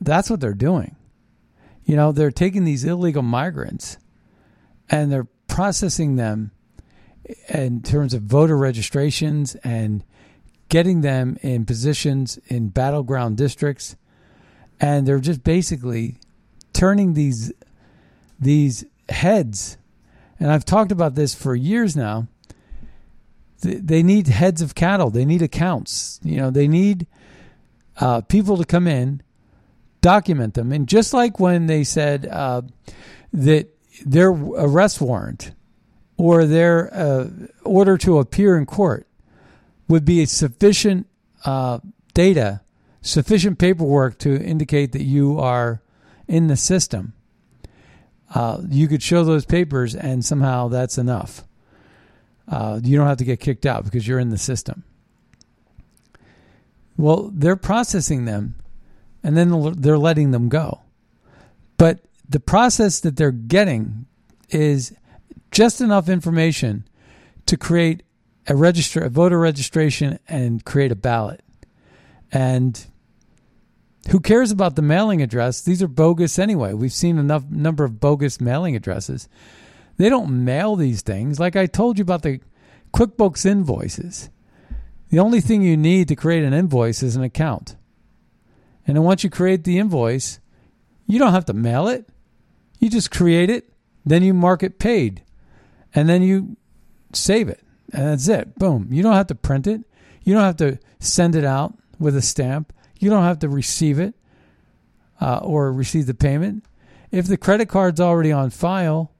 [0.00, 0.96] That's what they're doing.
[1.84, 3.98] You know, they're taking these illegal migrants
[4.88, 6.50] and they're processing them
[7.48, 10.04] in terms of voter registrations and
[10.68, 13.96] getting them in positions in battleground districts,
[14.80, 16.16] and they're just basically
[16.72, 17.52] turning these
[18.38, 19.76] these heads.
[20.38, 22.28] And I've talked about this for years now.
[23.60, 25.10] They need heads of cattle.
[25.10, 26.20] They need accounts.
[26.22, 27.06] You know, they need
[27.98, 29.22] uh, people to come in,
[30.02, 32.62] document them, and just like when they said uh,
[33.32, 33.68] that
[34.04, 35.52] their arrest warrant
[36.16, 37.28] or their uh,
[37.64, 39.06] order to appear in court
[39.88, 41.06] would be sufficient
[41.44, 41.78] uh,
[42.14, 42.62] data,
[43.00, 45.82] sufficient paperwork to indicate that you are
[46.26, 47.12] in the system.
[48.34, 51.44] Uh, you could show those papers, and somehow that's enough.
[52.48, 54.84] Uh, you don't have to get kicked out because you're in the system.
[56.96, 58.56] Well, they're processing them,
[59.22, 60.80] and then they're letting them go.
[61.76, 64.06] But the process that they're getting
[64.50, 64.94] is
[65.50, 66.86] just enough information
[67.46, 68.02] to create
[68.46, 71.42] a register, a voter registration, and create a ballot.
[72.32, 72.84] And
[74.10, 75.62] who cares about the mailing address?
[75.62, 76.74] These are bogus anyway.
[76.74, 79.28] We've seen enough number of bogus mailing addresses.
[79.96, 81.40] They don't mail these things.
[81.40, 82.40] Like I told you about the
[82.92, 84.30] QuickBooks invoices.
[85.10, 87.76] The only thing you need to create an invoice is an account.
[88.86, 90.40] And then once you create the invoice,
[91.06, 92.08] you don't have to mail it.
[92.78, 93.72] You just create it,
[94.04, 95.22] then you mark it paid,
[95.94, 96.56] and then you
[97.14, 97.63] save it.
[97.94, 98.58] And that's it.
[98.58, 98.88] Boom.
[98.90, 99.82] You don't have to print it.
[100.24, 102.72] You don't have to send it out with a stamp.
[102.98, 104.14] You don't have to receive it
[105.20, 106.64] uh, or receive the payment.
[107.12, 109.12] If the credit card's already on file,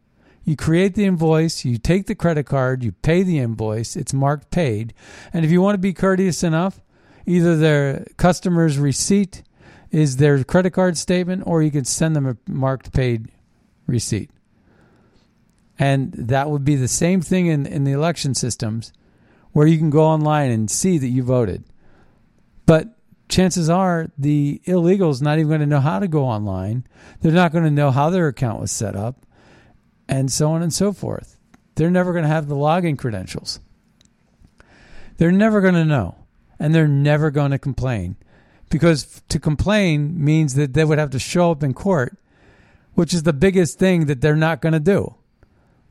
[0.42, 4.50] you create the invoice, you take the credit card, you pay the invoice, it's marked
[4.50, 4.92] paid.
[5.32, 6.80] And if you want to be courteous enough,
[7.26, 9.44] either their customer's receipt
[9.92, 13.28] is their credit card statement or you can send them a marked paid
[13.86, 14.30] receipt.
[15.78, 18.92] And that would be the same thing in, in the election systems
[19.52, 21.64] where you can go online and see that you voted.
[22.66, 22.96] But
[23.28, 26.86] chances are the illegals not even going to know how to go online.
[27.20, 29.26] They're not going to know how their account was set up
[30.08, 31.36] and so on and so forth.
[31.74, 33.60] They're never going to have the login credentials.
[35.16, 36.16] They're never going to know
[36.58, 38.16] and they're never going to complain
[38.70, 42.16] because to complain means that they would have to show up in court,
[42.94, 45.14] which is the biggest thing that they're not going to do.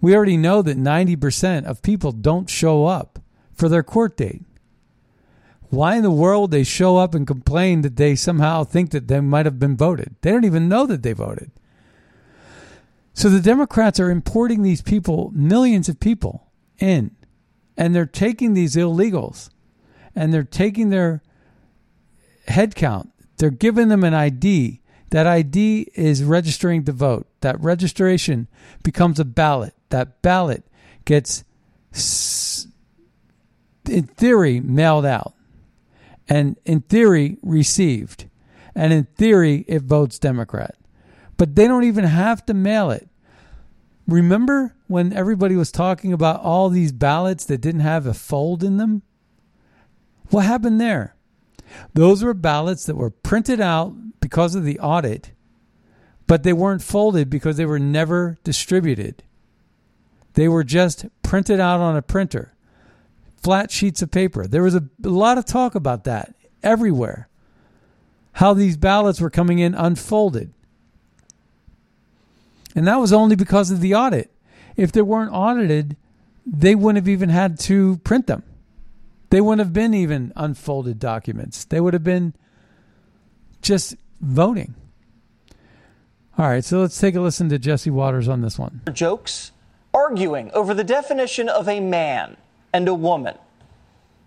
[0.04, 3.20] We already know that 90% of people don't show up
[3.54, 4.42] for their court date.
[5.70, 9.22] Why in the world they show up and complain that they somehow think that they
[9.22, 10.18] might have been voted?
[10.20, 11.52] They don't even know that they voted.
[13.14, 17.16] So the Democrats are importing these people, millions of people in,
[17.78, 19.52] and they're taking these illegals
[20.14, 21.24] and they're taking their
[22.50, 23.10] head count.
[23.38, 24.82] They're giving them an ID.
[25.12, 27.26] That ID is registering to vote.
[27.40, 28.50] That registration
[28.84, 30.64] becomes a ballot that ballot
[31.06, 31.44] gets,
[33.88, 35.34] in theory, mailed out,
[36.28, 38.26] and in theory, received,
[38.74, 40.76] and in theory, it votes Democrat.
[41.38, 43.08] But they don't even have to mail it.
[44.08, 48.78] Remember when everybody was talking about all these ballots that didn't have a fold in
[48.78, 49.04] them?
[50.30, 51.16] What happened there?
[51.94, 55.34] Those were ballots that were printed out because of the audit,
[56.26, 59.24] but they weren't folded because they were never distributed.
[60.34, 62.54] They were just printed out on a printer,
[63.42, 64.48] flat sheets of paper.
[64.48, 67.28] There was a, a lot of talk about that everywhere.
[68.34, 70.54] How these ballots were coming in unfolded.
[72.76, 74.32] And that was only because of the audit.
[74.76, 75.96] If they weren't audited,
[76.46, 78.44] they wouldn't have even had to print them.
[79.30, 81.66] They wouldn't have been even unfolded documents.
[81.66, 82.34] They would have been
[83.62, 84.76] just voting.
[86.38, 88.82] All right, so let's take a listen to Jesse Watters on this one.
[88.94, 89.52] Jokes
[89.94, 92.38] arguing over the definition of a man
[92.74, 93.38] and a woman,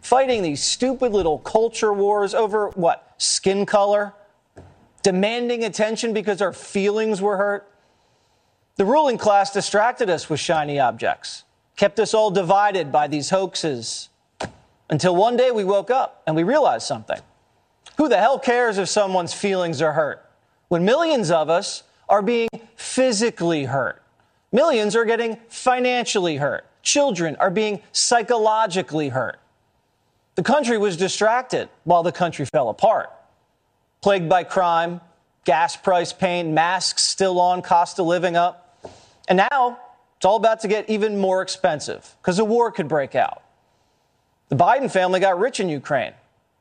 [0.01, 3.14] fighting these stupid little culture wars over what?
[3.19, 4.12] Skin color?
[5.03, 7.71] Demanding attention because our feelings were hurt?
[8.77, 11.45] The ruling class distracted us with shiny objects,
[11.77, 14.11] kept us all divided by these hoaxes,
[14.91, 17.21] until one day we woke up and we realized something.
[17.97, 20.25] Who the hell cares if someone's feelings are hurt?
[20.69, 24.03] When millions of us are being physically hurt.
[24.57, 26.65] Millions are getting financially hurt.
[26.81, 29.39] Children are being psychologically hurt.
[30.35, 33.11] The country was distracted while the country fell apart.
[34.01, 35.03] Plagued by crime,
[35.45, 38.83] gas price pain, masks still on, cost of living up.
[39.29, 39.79] And now
[40.17, 43.43] it's all about to get even more expensive because a war could break out.
[44.49, 46.15] The Biden family got rich in Ukraine.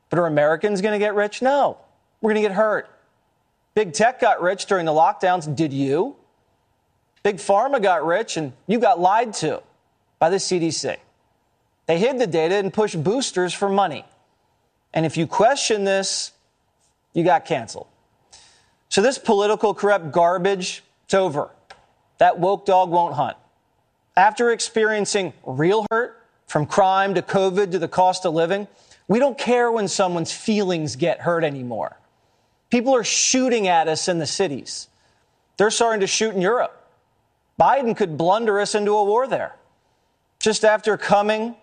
[0.09, 1.41] But are Americans going to get rich?
[1.41, 1.77] No.
[2.19, 2.89] We're going to get hurt.
[3.73, 5.55] Big tech got rich during the lockdowns.
[5.55, 6.17] Did you?
[7.25, 9.63] Big Pharma got rich and you got lied to
[10.19, 10.95] by the CDC.
[11.87, 14.05] They hid the data and pushed boosters for money.
[14.93, 16.33] And if you question this,
[17.13, 17.87] you got canceled.
[18.89, 21.49] So this political corrupt garbage, it's over.
[22.19, 23.37] That woke dog won't hunt.
[24.15, 28.67] After experiencing real hurt from crime to COVID to the cost of living,
[29.07, 31.97] we don't care when someone's feelings get hurt anymore.
[32.69, 34.89] People are shooting at us in the cities.
[35.57, 36.83] They're starting to shoot in Europe.
[37.59, 39.55] Biden could blunder us into a war there.
[40.39, 41.55] just after coming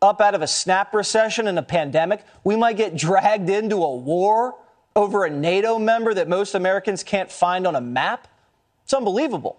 [0.00, 3.94] up out of a snap recession and a pandemic, we might get dragged into a
[3.96, 4.54] war
[4.94, 8.28] over a NATO member that most Americans can't find on a map?
[8.84, 9.58] It's unbelievable.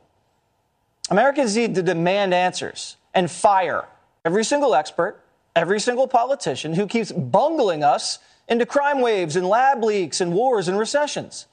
[1.09, 3.85] Americans need to demand answers and fire
[4.23, 5.21] every single expert,
[5.55, 10.67] every single politician who keeps bungling us into crime waves and lab leaks and wars
[10.67, 11.47] and recessions.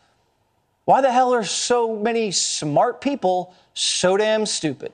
[0.85, 4.93] Why the hell are so many smart people so damn stupid?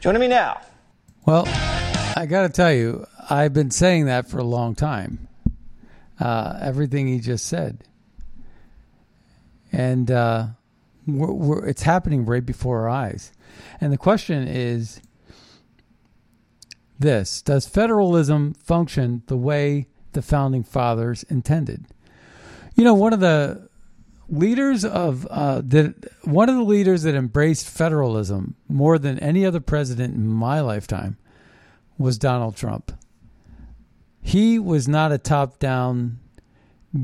[0.00, 0.60] Joining me now.
[1.24, 1.44] Well,
[2.16, 5.28] I got to tell you, I've been saying that for a long time.
[6.20, 7.84] Uh, everything he just said.
[9.72, 10.48] And uh,
[11.06, 13.32] we're, we're, it's happening right before our eyes.
[13.80, 15.00] And the question is
[16.98, 21.86] this Does federalism function the way the founding fathers intended?
[22.74, 23.63] You know, one of the
[24.28, 29.60] leaders of uh, that one of the leaders that embraced federalism more than any other
[29.60, 31.16] president in my lifetime
[31.98, 32.92] was Donald Trump.
[34.20, 36.18] He was not a top down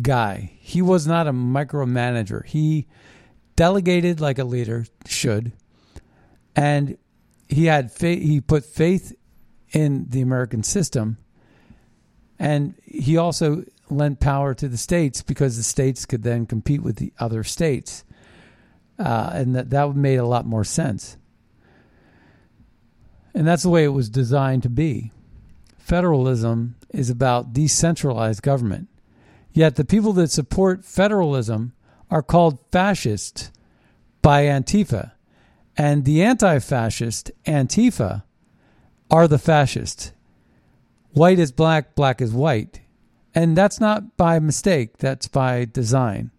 [0.03, 0.53] guy.
[0.61, 2.45] He was not a micromanager.
[2.47, 2.87] He
[3.57, 5.53] delegated like a leader should,
[6.57, 6.97] and
[7.49, 8.23] he had faith.
[8.23, 9.15] He put faith
[9.73, 11.19] in the American system,
[12.39, 16.97] and he also lent power to the states because the states could then compete with
[16.97, 18.05] the other states,
[18.99, 21.17] uh, and that that made a lot more sense.
[23.35, 25.13] And that's the way it was designed to be.
[25.79, 28.89] Federalism is about decentralized government.
[29.53, 31.73] Yet the people that support federalism
[32.11, 33.51] are called fascists
[34.23, 35.13] by Antifa.
[35.77, 38.25] And the anti fascist Antifa
[39.11, 40.13] are the fascists.
[41.13, 42.81] White is black, black is white.
[43.35, 46.31] And that's not by mistake, that's by design.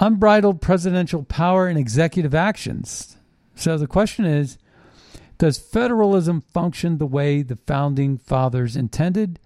[0.00, 3.16] Unbridled presidential power and executive actions.
[3.54, 4.58] So the question is
[5.38, 9.38] does federalism function the way the founding fathers intended?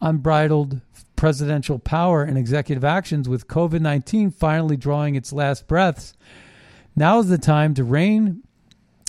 [0.00, 0.80] Unbridled
[1.16, 6.14] presidential power and executive actions with COVID 19 finally drawing its last breaths.
[6.94, 8.42] Now is the time to rein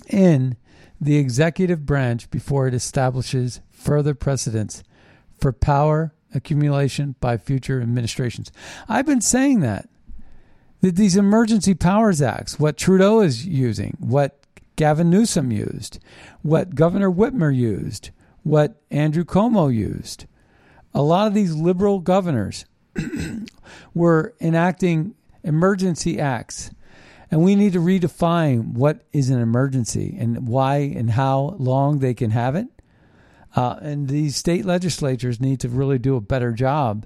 [0.07, 0.57] in
[0.99, 4.83] the executive branch before it establishes further precedents
[5.39, 8.51] for power accumulation by future administrations.
[8.87, 9.89] I've been saying that.
[10.81, 14.39] That these emergency powers acts, what Trudeau is using, what
[14.77, 15.99] Gavin Newsom used,
[16.41, 18.11] what Governor Whitmer used,
[18.43, 20.25] what Andrew Cuomo used.
[20.93, 22.63] A lot of these liberal governors
[23.93, 26.71] were enacting emergency acts.
[27.31, 32.13] And we need to redefine what is an emergency and why and how long they
[32.13, 32.67] can have it.
[33.55, 37.05] Uh, and these state legislatures need to really do a better job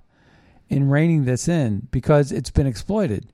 [0.69, 3.31] in reining this in because it's been exploited.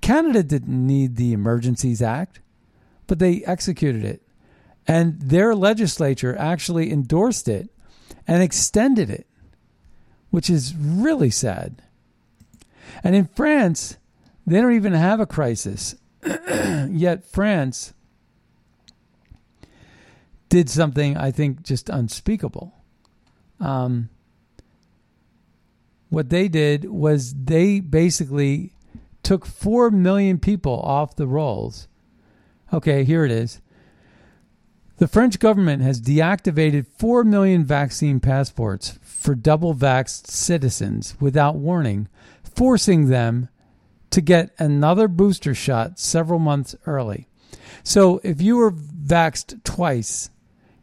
[0.00, 2.40] Canada didn't need the Emergencies Act
[3.06, 4.22] but they executed it.
[4.86, 7.70] And their legislature actually endorsed it
[8.26, 9.26] and extended it,
[10.30, 11.82] which is really sad.
[13.02, 13.96] And in France,
[14.46, 15.96] they don't even have a crisis.
[16.88, 17.94] Yet France
[20.48, 22.74] did something I think just unspeakable.
[23.60, 24.10] Um,
[26.08, 28.72] what they did was they basically
[29.22, 31.88] took 4 million people off the rolls
[32.72, 33.60] Okay, here it is.
[34.98, 42.08] The French government has deactivated 4 million vaccine passports for double vaxxed citizens without warning,
[42.42, 43.48] forcing them
[44.10, 47.28] to get another booster shot several months early.
[47.84, 50.30] So if you were vaxxed twice,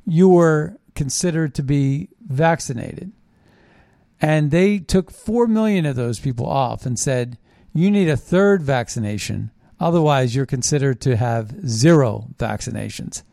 [0.05, 3.11] you were considered to be vaccinated.
[4.21, 7.37] And they took 4 million of those people off and said,
[7.73, 9.51] you need a third vaccination
[9.83, 13.23] Otherwise, you're considered to have zero vaccinations.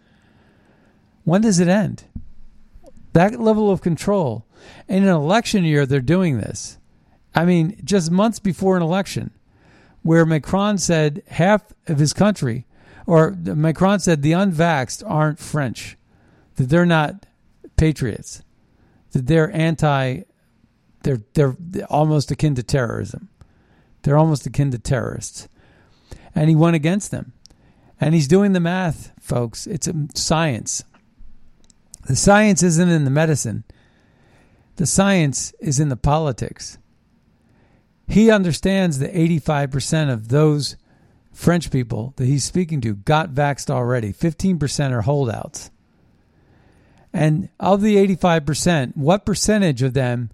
[1.23, 2.03] When does it end?
[3.13, 4.47] That level of control.
[4.89, 6.79] In an election year, they're doing this.
[7.37, 9.31] I mean, just months before an election,
[10.03, 12.67] where Macron said half of his country,
[13.07, 15.97] or Macron said the unvaxxed aren't French,
[16.61, 17.27] that they're not
[17.77, 18.43] patriots,
[19.13, 20.23] that they're anti,
[21.03, 21.57] they're, they're
[21.89, 23.29] almost akin to terrorism.
[24.03, 25.49] They're almost akin to terrorists
[26.35, 27.33] and he went against them.
[28.01, 29.67] And he's doing the math, folks.
[29.67, 30.85] It's a science.
[32.07, 33.65] The science isn't in the medicine.
[34.77, 36.79] The science is in the politics.
[38.09, 40.77] He understands that 85% of those
[41.33, 44.13] French people that he's speaking to got vaxxed already.
[44.13, 45.71] 15% are holdouts.
[47.13, 50.31] And of the 85%, what percentage of them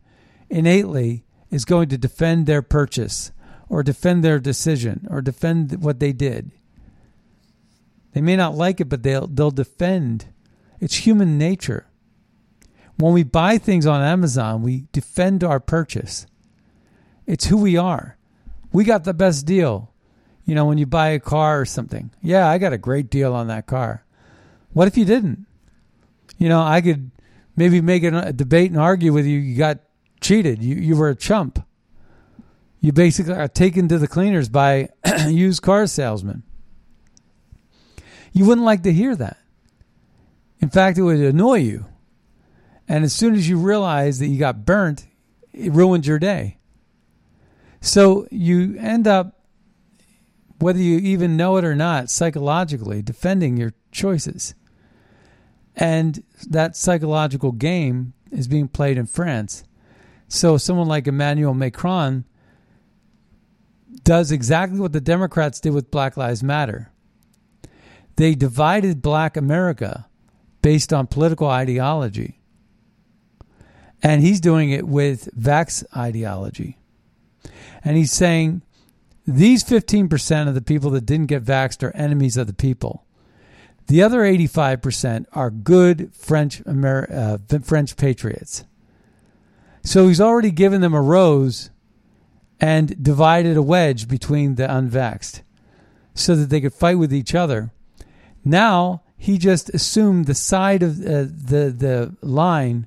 [0.50, 3.32] innately is going to defend their purchase
[3.68, 6.50] or defend their decision or defend what they did.
[8.12, 10.26] They may not like it, but they'll they'll defend
[10.80, 11.86] It's human nature.
[12.98, 16.26] When we buy things on Amazon, we defend our purchase.
[17.26, 18.16] It's who we are.
[18.72, 19.92] We got the best deal.
[20.44, 22.10] You know, when you buy a car or something.
[22.22, 24.04] Yeah, I got a great deal on that car.
[24.72, 25.44] What if you didn't?
[26.38, 27.10] You know, I could
[27.56, 29.38] maybe make a debate and argue with you.
[29.38, 29.80] You got
[30.20, 30.62] cheated.
[30.62, 31.64] You you were a chump.
[32.80, 34.90] You basically are taken to the cleaners by
[35.28, 36.42] used car salesman.
[38.32, 39.38] You wouldn't like to hear that.
[40.60, 41.86] In fact, it would annoy you.
[42.88, 45.06] And as soon as you realize that you got burnt,
[45.52, 46.58] it ruins your day.
[47.80, 49.40] So you end up,
[50.58, 54.54] whether you even know it or not, psychologically defending your choices.
[55.76, 59.64] And that psychological game is being played in France.
[60.28, 62.24] So someone like Emmanuel Macron
[64.02, 66.90] does exactly what the Democrats did with Black Lives Matter.
[68.16, 70.08] They divided black America
[70.62, 72.40] based on political ideology.
[74.02, 76.78] And he's doing it with vax ideology.
[77.84, 78.62] And he's saying
[79.26, 83.05] these 15% of the people that didn't get vaxxed are enemies of the people.
[83.86, 88.64] The other 85% are good French Amer- uh, French patriots.
[89.84, 91.70] So he's already given them a rose
[92.60, 95.42] and divided a wedge between the unvaxxed
[96.14, 97.70] so that they could fight with each other.
[98.44, 102.86] Now he just assumed the side of uh, the the line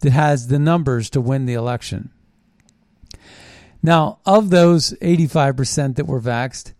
[0.00, 2.10] that has the numbers to win the election.
[3.82, 6.72] Now, of those 85% that were vaxxed,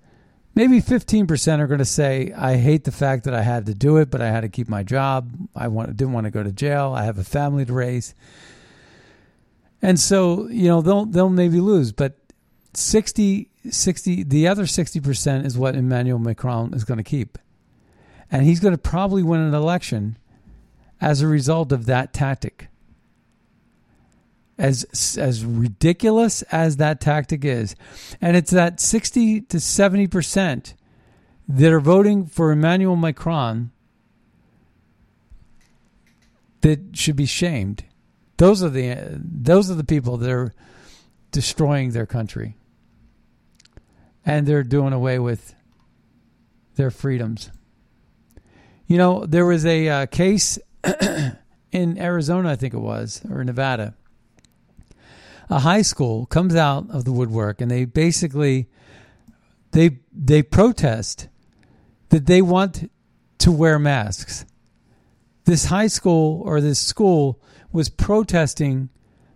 [0.59, 3.98] maybe 15% are going to say, I hate the fact that I had to do
[3.98, 5.30] it, but I had to keep my job.
[5.54, 6.92] I want, didn't want to go to jail.
[6.96, 8.12] I have a family to raise.
[9.80, 12.18] And so, you know, they'll, they'll maybe lose, but
[12.74, 17.38] 60, 60, the other 60% is what Emmanuel Macron is going to keep.
[18.28, 20.18] And he's going to probably win an election
[21.00, 22.66] as a result of that tactic
[24.59, 27.76] as as ridiculous as that tactic is,
[28.20, 30.74] and it's that sixty to seventy percent
[31.48, 33.70] that are voting for Emmanuel Macron
[36.61, 37.84] that should be shamed.
[38.36, 40.52] Those are the those are the people that are
[41.30, 42.56] destroying their country,
[44.26, 45.54] and they're doing away with
[46.74, 47.50] their freedoms.
[48.88, 50.59] You know, there was a uh, case
[51.72, 53.94] in Arizona, I think it was, or Nevada
[55.51, 58.68] a high school comes out of the woodwork and they basically
[59.72, 61.28] they they protest
[62.11, 62.90] that they want
[63.38, 64.44] to wear masks.
[65.44, 67.40] This high school or this school
[67.72, 68.90] was protesting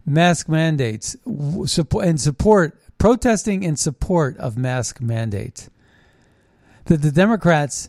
[0.05, 5.71] mask mandates and support protesting in support of mask mandates.
[6.87, 7.89] That the Democrats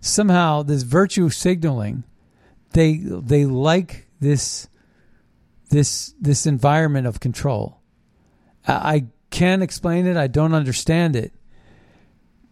[0.00, 2.04] somehow this virtue signaling
[2.72, 4.68] they they like this
[5.70, 7.80] this this environment of control.
[8.66, 10.16] I can't explain it.
[10.16, 11.32] I don't understand it.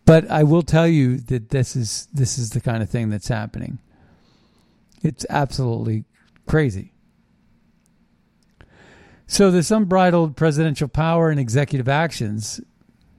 [0.04, 3.28] But I will tell you that this is this is the kind of thing that's
[3.28, 3.78] happening.
[5.02, 6.04] It's absolutely
[6.46, 6.92] crazy.
[9.26, 12.60] So this unbridled presidential power and executive actions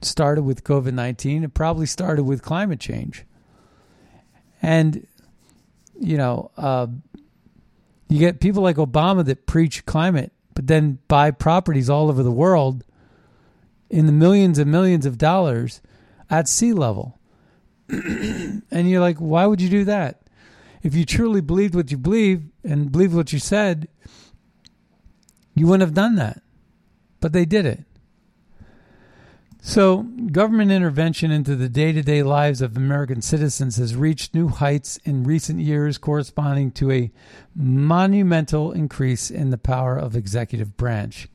[0.00, 1.44] started with COVID nineteen.
[1.44, 3.24] It probably started with climate change.
[4.62, 5.06] And
[6.00, 6.86] you know, uh,
[8.08, 12.30] you get people like Obama that preach climate, but then buy properties all over the
[12.30, 12.84] world
[13.90, 15.80] in the millions and millions of dollars
[16.30, 17.18] at sea level.
[17.88, 20.22] and you're like, why would you do that?
[20.82, 23.88] If you truly believed what you believe and believed what you said,
[25.54, 26.42] you wouldn't have done that.
[27.20, 27.80] But they did it.
[29.68, 34.48] So, government intervention into the day to day lives of American citizens has reached new
[34.48, 37.12] heights in recent years, corresponding to a
[37.54, 41.28] monumental increase in the power of executive branch.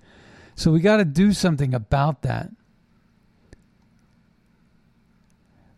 [0.56, 2.50] So, we got to do something about that.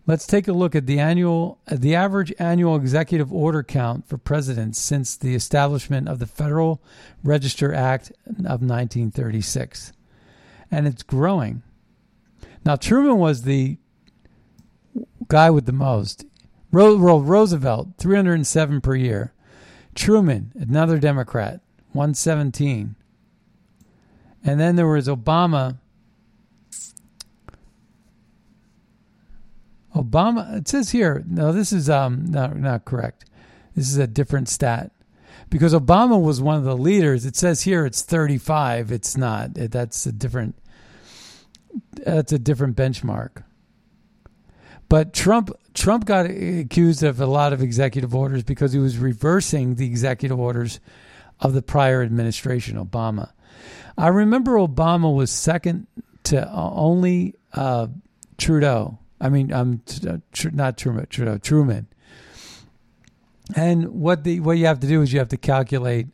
[0.08, 4.80] Let's take a look at the annual the average annual executive order count for presidents
[4.80, 6.82] since the establishment of the Federal
[7.22, 9.92] Register Act of 1936.
[10.72, 11.62] And it's growing.
[12.66, 13.78] Now Truman was the
[15.28, 16.26] guy with the most.
[16.72, 19.34] Roosevelt, 307 per year.
[19.94, 21.62] Truman, another Democrat,
[21.94, 22.96] 117.
[24.44, 25.78] And then there was Obama.
[29.96, 33.26] Obama, it says here, no, this is um not, not correct.
[33.76, 34.92] This is a different stat.
[35.50, 37.26] Because Obama was one of the leaders.
[37.26, 38.92] It says here it's 35.
[38.92, 39.54] It's not.
[39.54, 40.56] That's a different
[41.94, 43.44] that's a different benchmark.
[44.88, 49.76] But Trump Trump got accused of a lot of executive orders because he was reversing
[49.76, 50.80] the executive orders
[51.40, 53.32] of the prior administration, Obama.
[53.98, 55.88] I remember Obama was second
[56.26, 57.88] to only uh,
[58.38, 59.00] Trudeau.
[59.20, 59.82] I mean, um,
[60.34, 61.88] tr- not Truman, Trudeau, Truman.
[63.56, 66.08] And what the what you have to do is you have to calculate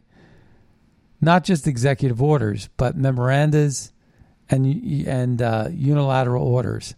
[1.20, 3.91] not just executive orders, but memorandas
[4.52, 6.94] and and uh, unilateral orders.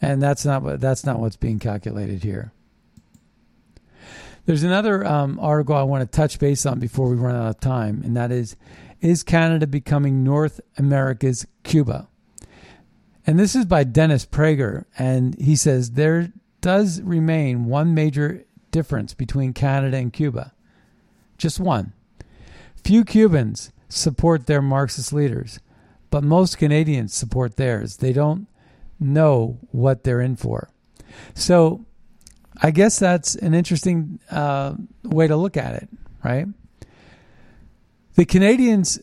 [0.00, 2.52] And that's not what that's not what's being calculated here.
[4.46, 7.60] There's another um, article I want to touch base on before we run out of
[7.60, 8.56] time, and that is
[9.00, 12.08] Is Canada becoming North America's Cuba?
[13.24, 19.14] And this is by Dennis Prager, and he says there does remain one major difference
[19.14, 20.52] between Canada and Cuba.
[21.38, 21.92] Just one.
[22.82, 25.60] Few Cubans support their Marxist leaders,
[26.10, 27.98] but most Canadians support theirs.
[27.98, 28.46] They don't
[28.98, 30.70] know what they're in for.
[31.34, 31.84] So
[32.62, 35.88] I guess that's an interesting uh, way to look at it,
[36.24, 36.46] right?
[38.14, 39.00] The Canadians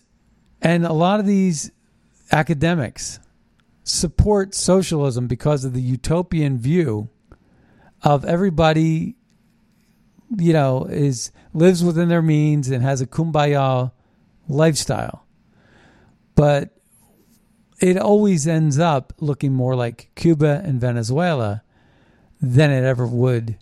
[0.62, 1.72] and a lot of these
[2.32, 3.20] academics
[3.84, 7.10] support socialism because of the utopian view
[8.04, 9.16] of everybody
[10.38, 13.92] you know is lives within their means and has a kumbaya
[14.50, 15.26] lifestyle
[16.36, 16.70] but
[17.80, 21.64] it always ends up looking more like Cuba and Venezuela
[22.41, 23.58] than it ever would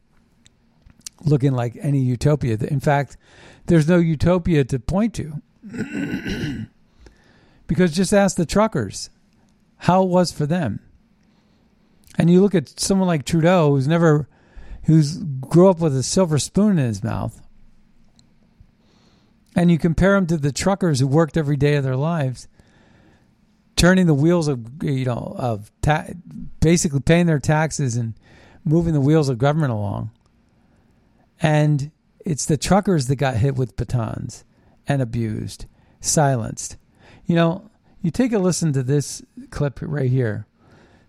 [1.26, 2.58] looking like any utopia.
[2.62, 3.18] In fact,
[3.66, 5.42] there's no utopia to point to.
[7.68, 9.10] because just ask the truckers
[9.78, 10.80] how it was for them.
[12.18, 14.28] And you look at someone like Trudeau who's never
[14.86, 17.42] who's grew up with a silver spoon in his mouth.
[19.58, 22.48] And you compare them to the truckers who worked every day of their lives
[23.78, 26.08] turning the wheels of you know of ta-
[26.60, 28.16] basically paying their taxes and
[28.66, 30.12] moving the wheels of government along.
[31.42, 31.92] And
[32.26, 34.44] it's the truckers that got hit with batons
[34.88, 35.66] and abused,
[36.02, 36.76] silenced.
[37.26, 37.70] You know,
[38.02, 40.46] you take a listen to this clip right here.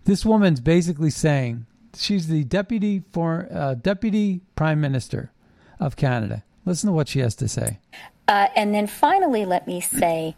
[0.05, 5.31] This woman's basically saying she's the deputy for uh, deputy prime minister
[5.79, 6.43] of Canada.
[6.65, 7.79] Listen to what she has to say.
[8.29, 10.35] Uh, and then finally, let me say,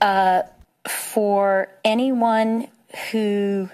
[0.00, 0.42] uh,
[0.88, 2.66] for anyone
[3.12, 3.68] who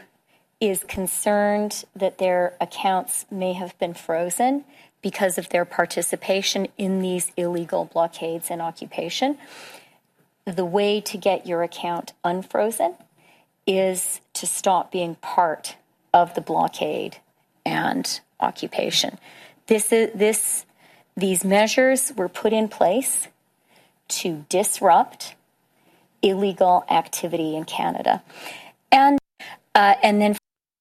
[0.61, 4.65] is concerned that their accounts may have been frozen
[5.01, 9.39] because of their participation in these illegal blockades and occupation.
[10.45, 12.97] The way to get your account unfrozen
[13.65, 15.77] is to stop being part
[16.13, 17.19] of the blockade
[17.65, 19.19] and occupation.
[19.69, 20.67] This is this
[21.17, 23.29] these measures were put in place
[24.09, 25.35] to disrupt
[26.23, 28.23] illegal activity in Canada.
[28.93, 29.19] And
[29.75, 30.37] uh, and then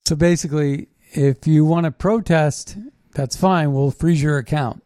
[0.06, 2.78] so basically, if you want to protest,
[3.14, 3.74] that's fine.
[3.74, 4.84] We'll freeze your account.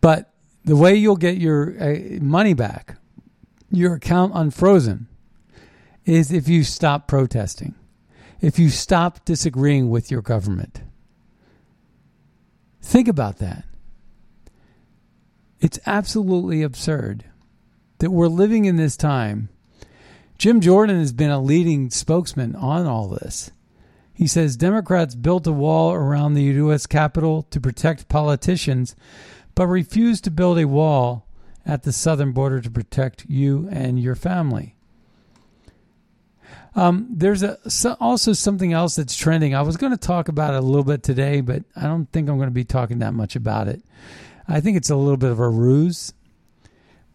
[0.00, 0.32] But
[0.64, 2.96] the way you'll get your uh, money back,
[3.70, 5.08] your account unfrozen,
[6.04, 7.74] is if you stop protesting,
[8.40, 10.82] if you stop disagreeing with your government.
[12.82, 13.64] Think about that.
[15.60, 17.24] It's absolutely absurd
[17.98, 19.48] that we're living in this time.
[20.38, 23.50] Jim Jordan has been a leading spokesman on all this.
[24.12, 26.86] He says Democrats built a wall around the U.S.
[26.86, 28.96] Capitol to protect politicians,
[29.54, 31.26] but refused to build a wall
[31.64, 34.74] at the southern border to protect you and your family.
[36.74, 39.54] Um, there's a, so also something else that's trending.
[39.54, 42.28] I was going to talk about it a little bit today, but I don't think
[42.28, 43.82] I'm going to be talking that much about it.
[44.46, 46.12] I think it's a little bit of a ruse.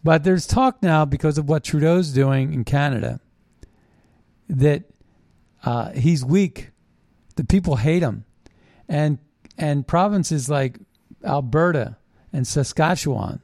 [0.04, 3.22] But there's talk now because of what Trudeau's doing in Canada
[4.50, 4.84] that
[5.64, 6.72] uh, he's weak
[7.36, 8.26] the people hate him,
[8.88, 9.18] and
[9.58, 10.80] and provinces like
[11.24, 11.98] Alberta
[12.32, 13.42] and Saskatchewan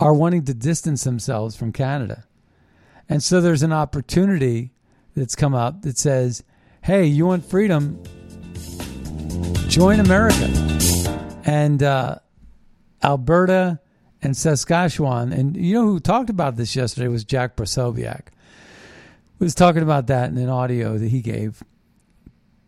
[0.00, 2.24] are wanting to distance themselves from Canada,
[3.08, 4.72] and so there's an opportunity
[5.16, 6.44] that's come up that says,
[6.82, 8.02] "Hey, you want freedom?
[9.68, 10.46] Join America."
[11.44, 12.18] And uh,
[13.02, 13.80] Alberta
[14.22, 18.28] and Saskatchewan, and you know who talked about this yesterday was Jack Posobiec.
[19.38, 21.62] Was talking about that in an audio that he gave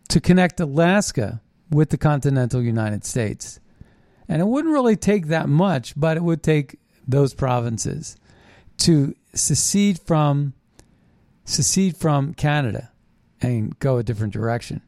[0.07, 3.59] to connect Alaska with the continental United States.
[4.27, 8.15] And it wouldn't really take that much, but it would take those provinces
[8.77, 10.53] to secede from
[11.43, 12.91] secede from Canada
[13.41, 14.81] and go a different direction.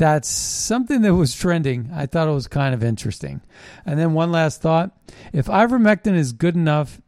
[0.00, 1.90] That's something that was trending.
[1.92, 3.42] I thought it was kind of interesting.
[3.84, 4.96] And then one last thought.
[5.30, 7.02] If ivermectin is good enough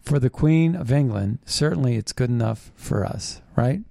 [0.00, 3.82] for the Queen of England, certainly it's good enough for us, right?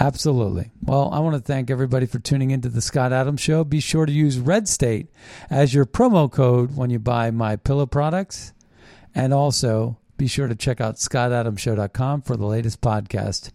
[0.00, 0.72] Absolutely.
[0.82, 3.62] Well, I want to thank everybody for tuning into the Scott Adams Show.
[3.62, 5.06] Be sure to use Red State
[5.48, 8.52] as your promo code when you buy my pillow products.
[9.14, 13.52] And also be sure to check out scottadamshow.com for the latest podcast.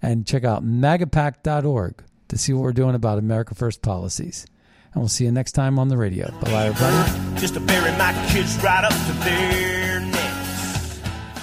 [0.00, 4.46] And check out magapack.org to see what we're doing about America First policies.
[4.92, 6.30] And we'll see you next time on the radio.
[6.40, 7.40] Bye bye, everybody.
[7.40, 9.77] Just to bury my kids right up to there.